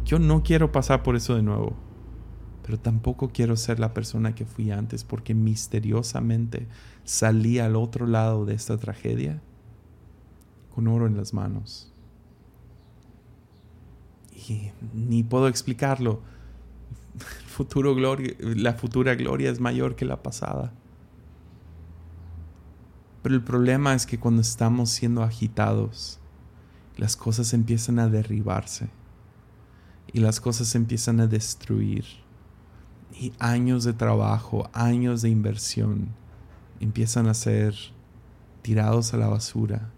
Yo 0.04 0.18
no 0.18 0.42
quiero 0.42 0.70
pasar 0.70 1.02
por 1.02 1.16
eso 1.16 1.34
de 1.34 1.42
nuevo, 1.42 1.74
pero 2.66 2.80
tampoco 2.80 3.30
quiero 3.32 3.56
ser 3.56 3.78
la 3.78 3.94
persona 3.94 4.34
que 4.34 4.44
fui 4.44 4.72
antes 4.72 5.04
porque 5.04 5.34
misteriosamente 5.34 6.66
salí 7.04 7.60
al 7.60 7.76
otro 7.76 8.08
lado 8.08 8.44
de 8.44 8.54
esta 8.54 8.76
tragedia 8.76 9.40
con 10.74 10.88
oro 10.88 11.06
en 11.06 11.16
las 11.16 11.32
manos. 11.32 11.92
Y 14.48 14.72
ni 14.92 15.22
puedo 15.22 15.46
explicarlo. 15.46 16.20
futuro 17.46 17.94
gloria, 17.94 18.34
la 18.40 18.74
futura 18.74 19.14
gloria 19.14 19.48
es 19.48 19.60
mayor 19.60 19.94
que 19.94 20.04
la 20.04 20.24
pasada. 20.24 20.72
Pero 23.22 23.36
el 23.36 23.44
problema 23.44 23.94
es 23.94 24.06
que 24.06 24.18
cuando 24.18 24.42
estamos 24.42 24.90
siendo 24.90 25.22
agitados, 25.22 26.18
las 26.96 27.14
cosas 27.14 27.54
empiezan 27.54 28.00
a 28.00 28.08
derribarse 28.08 28.88
y 30.12 30.18
las 30.18 30.40
cosas 30.40 30.74
empiezan 30.74 31.20
a 31.20 31.28
destruir. 31.28 32.25
Y 33.12 33.32
años 33.38 33.84
de 33.84 33.92
trabajo, 33.92 34.68
años 34.72 35.22
de 35.22 35.30
inversión 35.30 36.08
empiezan 36.80 37.26
a 37.28 37.34
ser 37.34 37.74
tirados 38.62 39.14
a 39.14 39.16
la 39.16 39.28
basura. 39.28 39.90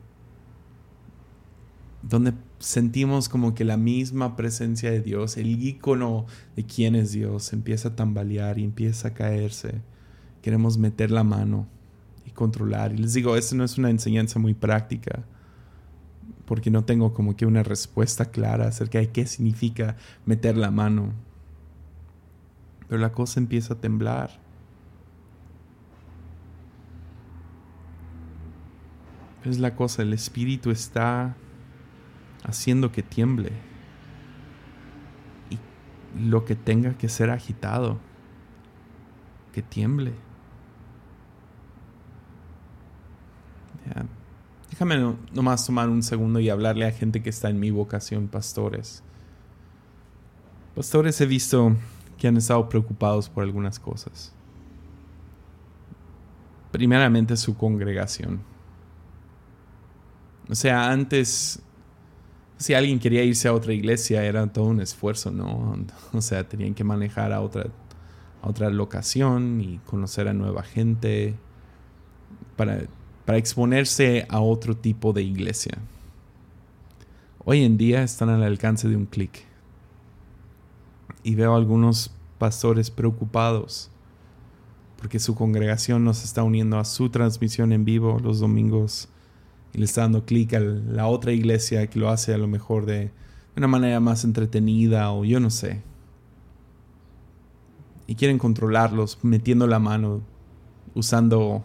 Donde 2.03 2.35
sentimos 2.59 3.29
como 3.29 3.55
que 3.55 3.64
la 3.64 3.77
misma 3.77 4.37
presencia 4.37 4.90
de 4.90 5.01
Dios, 5.01 5.37
el 5.37 5.62
icono 5.62 6.27
de 6.55 6.64
quién 6.64 6.94
es 6.94 7.12
Dios, 7.12 7.53
empieza 7.53 7.88
a 7.88 7.97
tambalear 7.97 8.59
y 8.59 8.64
empieza 8.64 9.09
a 9.09 9.14
caerse. 9.14 9.83
Queremos 10.42 10.79
meter 10.79 11.11
la 11.11 11.25
mano 11.25 11.66
y 12.25 12.31
controlar. 12.31 12.92
Y 12.92 12.99
les 12.99 13.14
digo, 13.14 13.37
esto 13.37 13.57
no 13.57 13.64
es 13.64 13.79
una 13.79 13.90
enseñanza 13.90 14.38
muy 14.38 14.55
práctica 14.55 15.25
porque 16.49 16.71
no 16.71 16.83
tengo 16.85 17.12
como 17.12 17.37
que 17.37 17.44
una 17.44 17.62
respuesta 17.62 18.25
clara 18.25 18.68
acerca 18.68 18.99
de 18.99 19.11
qué 19.11 19.27
significa 19.27 19.97
meter 20.25 20.57
la 20.57 20.71
mano. 20.71 21.12
Pero 22.88 23.01
la 23.01 23.12
cosa 23.12 23.40
empieza 23.40 23.74
a 23.74 23.77
temblar. 23.81 24.31
Es 29.44 29.59
la 29.59 29.77
cosa, 29.77 30.03
el 30.03 30.12
espíritu 30.12 30.70
está 30.70 31.37
haciendo 32.44 32.90
que 32.92 33.03
tiemble. 33.03 33.53
Y 35.51 35.59
lo 36.20 36.44
que 36.44 36.57
tenga 36.57 36.96
que 36.96 37.09
ser 37.09 37.31
agitado, 37.31 37.98
que 39.53 39.62
tiemble. 39.62 40.12
Déjame 44.70 45.14
nomás 45.33 45.66
tomar 45.66 45.88
un 45.88 46.03
segundo 46.03 46.40
y 46.40 46.51
hablarle 46.51 46.87
a 46.87 46.92
gente 46.92 47.22
que 47.22 47.31
está 47.31 47.48
en 47.51 47.59
mi 47.59 47.70
vocación, 47.70 48.29
pastores. 48.29 49.03
Pastores 50.74 51.20
he 51.20 51.27
visto 51.27 51.74
que 52.19 52.29
han 52.29 52.37
estado 52.37 52.69
preocupados 52.69 53.29
por 53.29 53.45
algunas 53.45 53.79
cosas. 53.79 54.33
Primeramente 56.71 57.37
su 57.37 57.57
congregación. 57.57 58.41
O 60.51 60.55
sea, 60.55 60.91
antes, 60.91 61.63
si 62.57 62.75
alguien 62.75 62.99
quería 62.99 63.23
irse 63.23 63.49
a 63.49 63.55
otra 63.55 63.73
iglesia, 63.73 64.25
era 64.25 64.47
todo 64.47 64.67
un 64.67 64.81
esfuerzo, 64.81 65.31
¿no? 65.31 65.77
O 66.13 66.21
sea, 66.21 66.49
tenían 66.49 66.75
que 66.75 66.85
manejar 66.85 67.33
a 67.33 67.41
otra, 67.41 67.67
a 68.43 68.49
otra 68.49 68.69
locación 68.71 69.61
y 69.61 69.79
conocer 69.87 70.29
a 70.29 70.35
nueva 70.35 70.63
gente 70.63 71.35
para 72.57 72.81
para 73.29 73.37
exponerse 73.37 74.25
a 74.31 74.41
otro 74.41 74.75
tipo 74.75 75.13
de 75.13 75.21
iglesia. 75.21 75.77
Hoy 77.45 77.63
en 77.63 77.77
día 77.77 78.03
están 78.03 78.31
al 78.31 78.43
alcance 78.43 78.89
de 78.89 78.97
un 78.97 79.05
clic. 79.05 79.45
Y 81.23 81.35
veo 81.35 81.55
algunos 81.55 82.13
pastores 82.39 82.91
preocupados 82.91 83.91
porque 84.99 85.21
su 85.21 85.35
congregación 85.35 86.05
nos 86.05 86.25
está 86.25 86.43
uniendo 86.43 86.79
a 86.79 86.85
su 86.85 87.09
transmisión 87.09 87.73
en 87.73 87.85
vivo 87.85 88.19
los 88.21 88.41
domingos 88.41 89.09
y 89.73 89.79
le 89.79 89.85
está 89.85 90.03
dando 90.03 90.25
clic 90.25 90.55
a 90.55 90.61
la 90.61 91.07
otra 91.07 91.33
iglesia 91.33 91.87
que 91.89 92.01
lo 92.01 92.11
hace 92.11 92.35
a 92.35 92.39
lo 92.39 92.49
mejor 92.49 92.85
de 92.85 93.13
una 93.57 93.69
manera 93.69 94.01
más 94.01 94.25
entretenida 94.25 95.11
o 95.13 95.25
yo 95.25 95.41
no 95.41 95.51
sé. 95.51 95.83
Y 98.07 98.15
quieren 98.15 98.39
controlarlos 98.39 99.19
metiendo 99.23 99.67
la 99.67 99.79
mano, 99.79 100.23
usando 100.95 101.63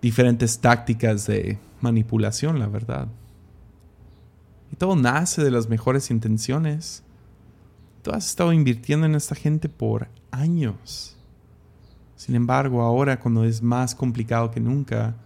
diferentes 0.00 0.58
tácticas 0.58 1.26
de 1.26 1.58
manipulación, 1.80 2.58
la 2.58 2.66
verdad. 2.66 3.08
Y 4.70 4.76
todo 4.76 4.94
nace 4.94 5.42
de 5.42 5.50
las 5.50 5.68
mejores 5.68 6.10
intenciones. 6.10 7.02
Tú 8.02 8.10
has 8.10 8.26
estado 8.26 8.52
invirtiendo 8.52 9.06
en 9.06 9.14
esta 9.14 9.34
gente 9.34 9.68
por 9.68 10.08
años. 10.30 11.16
Sin 12.16 12.34
embargo, 12.34 12.82
ahora 12.82 13.20
cuando 13.20 13.44
es 13.44 13.62
más 13.62 13.94
complicado 13.94 14.50
que 14.50 14.60
nunca, 14.60 15.16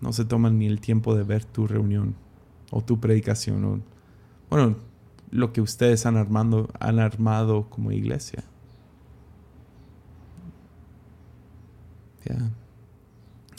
no 0.00 0.12
se 0.12 0.24
toman 0.24 0.58
ni 0.58 0.66
el 0.66 0.80
tiempo 0.80 1.14
de 1.14 1.24
ver 1.24 1.44
tu 1.44 1.66
reunión 1.66 2.14
o 2.70 2.82
tu 2.82 3.00
predicación 3.00 3.64
o, 3.64 3.80
bueno, 4.50 4.76
lo 5.30 5.52
que 5.52 5.60
ustedes 5.60 6.06
han, 6.06 6.16
han 6.16 6.98
armado 6.98 7.68
como 7.68 7.92
iglesia. 7.92 8.44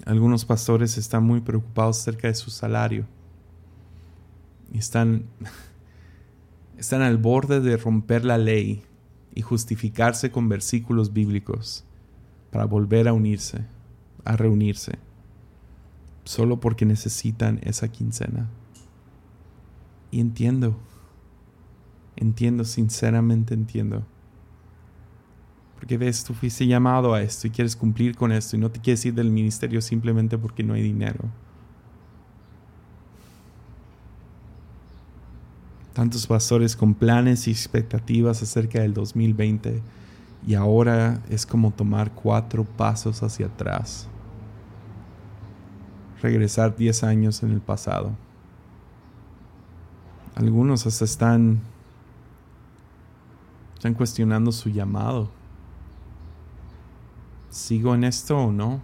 Algunos 0.06 0.46
pastores 0.46 0.98
están 0.98 1.24
muy 1.24 1.41
preocupados 1.41 2.00
acerca 2.00 2.28
de 2.28 2.36
su 2.36 2.50
salario. 2.50 3.06
Y 4.72 4.80
están, 4.80 5.26
están 6.78 7.02
al 7.02 7.18
borde 7.18 7.60
de 7.60 7.78
romper 7.78 8.26
la 8.26 8.38
ley 8.38 8.84
y 9.34 9.42
justificarse 9.42 10.32
con 10.32 10.50
versículos 10.50 11.13
bíblicos 11.13 11.86
para 12.52 12.66
volver 12.66 13.08
a 13.08 13.13
unirse, 13.13 13.66
a 14.26 14.36
reunirse, 14.36 15.00
solo 16.24 16.60
porque 16.60 16.86
necesitan 16.86 17.60
esa 17.63 17.90
quincena. 17.90 18.50
Y 20.12 20.20
entiendo, 20.20 20.80
entiendo, 22.16 22.63
sinceramente 22.63 23.54
entiendo 23.54 24.06
porque 25.78 25.98
ves, 25.98 26.24
tú 26.24 26.34
fuiste 26.34 26.66
llamado 26.66 27.13
a 27.13 27.22
esto 27.22 27.46
y 27.46 27.52
quieres 27.52 27.76
cumplir 27.76 28.16
con 28.16 28.32
esto 28.32 28.56
y 28.56 28.60
no 28.60 28.72
te 28.72 28.82
quieres 28.82 29.06
ir 29.06 29.13
del 29.13 29.30
ministerio 29.30 29.80
simplemente 29.80 30.38
porque 30.38 30.63
no 30.63 30.74
hay 30.74 30.82
dinero. 30.82 31.26
Tantos 35.98 36.28
pastores 36.28 36.76
con 36.76 36.94
planes 36.94 37.48
y 37.48 37.50
expectativas 37.50 38.44
acerca 38.44 38.82
del 38.82 38.94
2020 38.94 39.82
y 40.46 40.54
ahora 40.54 41.24
es 41.28 41.48
como 41.48 41.72
tomar 41.72 42.12
cuatro 42.12 42.66
pasos 42.66 43.24
hacia 43.24 43.48
atrás. 43.48 44.08
Regresar 46.22 46.76
diez 46.76 47.04
años 47.04 47.42
en 47.42 47.50
el 47.50 47.62
pasado. 47.62 48.12
Algunos 50.36 50.86
hasta 50.86 51.04
están, 51.04 51.62
están 53.74 53.96
cuestionando 53.96 54.52
su 54.52 54.70
llamado. 54.70 55.32
¿sigo 57.50 57.96
en 57.96 58.04
esto 58.04 58.38
o 58.38 58.52
no? 58.52 58.82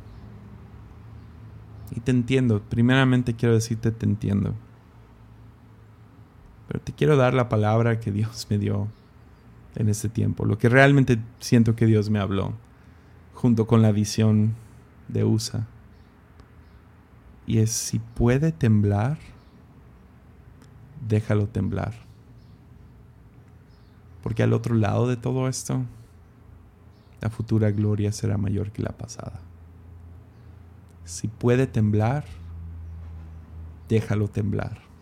Y 1.91 1.99
te 1.99 2.10
entiendo, 2.10 2.60
primeramente 2.60 3.36
quiero 3.36 3.54
decirte 3.54 3.91
te 3.91 4.08
entiendo. 4.08 4.56
Pero 6.73 6.86
te 6.86 6.91
quiero 6.91 7.17
dar 7.17 7.36
la 7.36 7.49
palabra 7.49 7.99
que 7.99 8.12
Dios 8.12 8.47
me 8.49 8.57
dio 8.57 8.88
en 9.75 9.89
este 9.89 10.09
tiempo, 10.09 10.43
lo 10.43 10.57
que 10.57 10.69
realmente 10.69 11.19
siento 11.39 11.75
que 11.75 11.86
Dios 11.86 12.09
me 12.09 12.17
habló, 12.17 12.53
junto 13.36 13.67
con 13.67 13.83
la 13.83 13.91
visión 13.91 14.55
de 15.07 15.23
USA. 15.23 15.67
Y 17.45 17.59
es 17.59 17.71
si 17.71 17.99
puede 17.99 18.51
temblar, 18.51 19.19
déjalo 21.07 21.45
temblar. 21.45 21.93
Porque 24.23 24.41
al 24.41 24.51
otro 24.51 24.73
lado 24.73 25.07
de 25.07 25.15
todo 25.15 25.47
esto 25.47 25.83
la 27.21 27.29
futura 27.29 27.69
gloria 27.69 28.12
será 28.12 28.39
mayor 28.39 28.71
que 28.71 28.81
la 28.81 28.97
pasada. 28.97 29.41
Si 31.05 31.27
puede 31.27 31.67
temblar, 31.67 32.25
déjalo 33.89 34.27
temblar. 34.27 34.92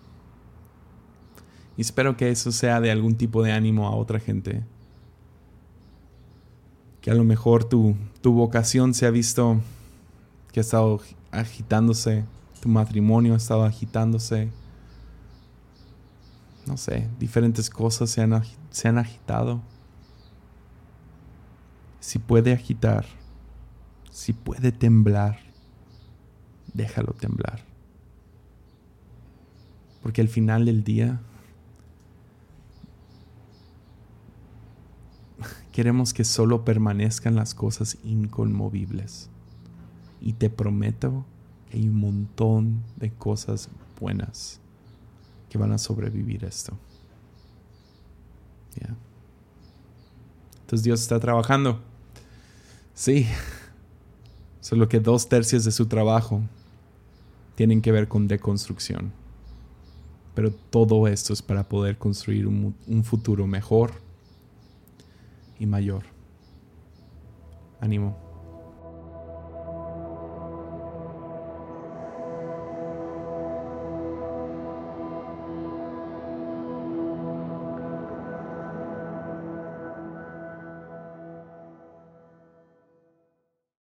Y 1.77 1.81
espero 1.81 2.17
que 2.17 2.29
eso 2.29 2.51
sea 2.51 2.81
de 2.81 2.91
algún 2.91 3.15
tipo 3.15 3.43
de 3.43 3.51
ánimo 3.51 3.88
a 3.88 3.95
otra 3.95 4.19
gente. 4.19 4.63
Que 7.01 7.12
a 7.12 7.15
lo 7.15 7.23
mejor 7.23 7.63
tu, 7.63 7.95
tu 8.21 8.34
vocación 8.34 8.93
se 8.93 9.05
ha 9.05 9.12
visto 9.12 9.60
que 10.51 10.60
ha 10.60 10.62
estado 10.62 10.99
agitándose, 11.31 12.25
tu 12.62 12.69
matrimonio 12.69 13.34
ha 13.34 13.38
estado 13.38 13.63
agitándose. 13.63 14.49
No 16.67 16.77
sé, 16.77 17.07
diferentes 17.19 17.69
cosas 17.69 18.10
se 18.10 18.21
han, 18.21 18.43
se 18.69 18.88
han 18.88 18.97
agitado 18.97 19.62
si 22.01 22.17
puede 22.17 22.51
agitar, 22.51 23.05
si 24.10 24.34
puede 24.34 24.71
temblar, 24.71 25.39
déjalo 26.73 27.13
temblar. 27.13 27.63
Porque 30.01 30.21
al 30.21 30.27
final 30.27 30.65
del 30.65 30.84
día 30.84 31.21
queremos 35.81 36.13
que 36.13 36.23
solo 36.23 36.63
permanezcan 36.63 37.33
las 37.33 37.55
cosas 37.55 37.97
inconmovibles. 38.03 39.31
Y 40.21 40.33
te 40.33 40.51
prometo 40.51 41.25
que 41.67 41.77
hay 41.77 41.87
un 41.87 41.95
montón 41.95 42.83
de 42.97 43.09
cosas 43.09 43.67
buenas 43.99 44.59
que 45.49 45.57
van 45.57 45.71
a 45.71 45.79
sobrevivir 45.79 46.45
esto. 46.45 46.77
Entonces 50.59 50.83
Dios 50.83 51.01
está 51.01 51.19
trabajando. 51.19 51.79
Sí, 52.93 53.25
solo 54.59 54.87
que 54.87 54.99
dos 54.99 55.29
tercios 55.29 55.65
de 55.65 55.71
su 55.71 55.87
trabajo 55.87 56.41
tienen 57.55 57.81
que 57.81 57.91
ver 57.91 58.07
con 58.07 58.27
deconstrucción. 58.27 59.13
Pero 60.35 60.51
todo 60.51 61.07
esto 61.07 61.33
es 61.33 61.41
para 61.41 61.67
poder 61.67 61.97
construir 61.97 62.45
un 62.45 63.03
futuro 63.03 63.47
mejor 63.47 64.11
y 65.62 65.67
mayor. 65.67 66.04
Ánimo. 67.80 68.30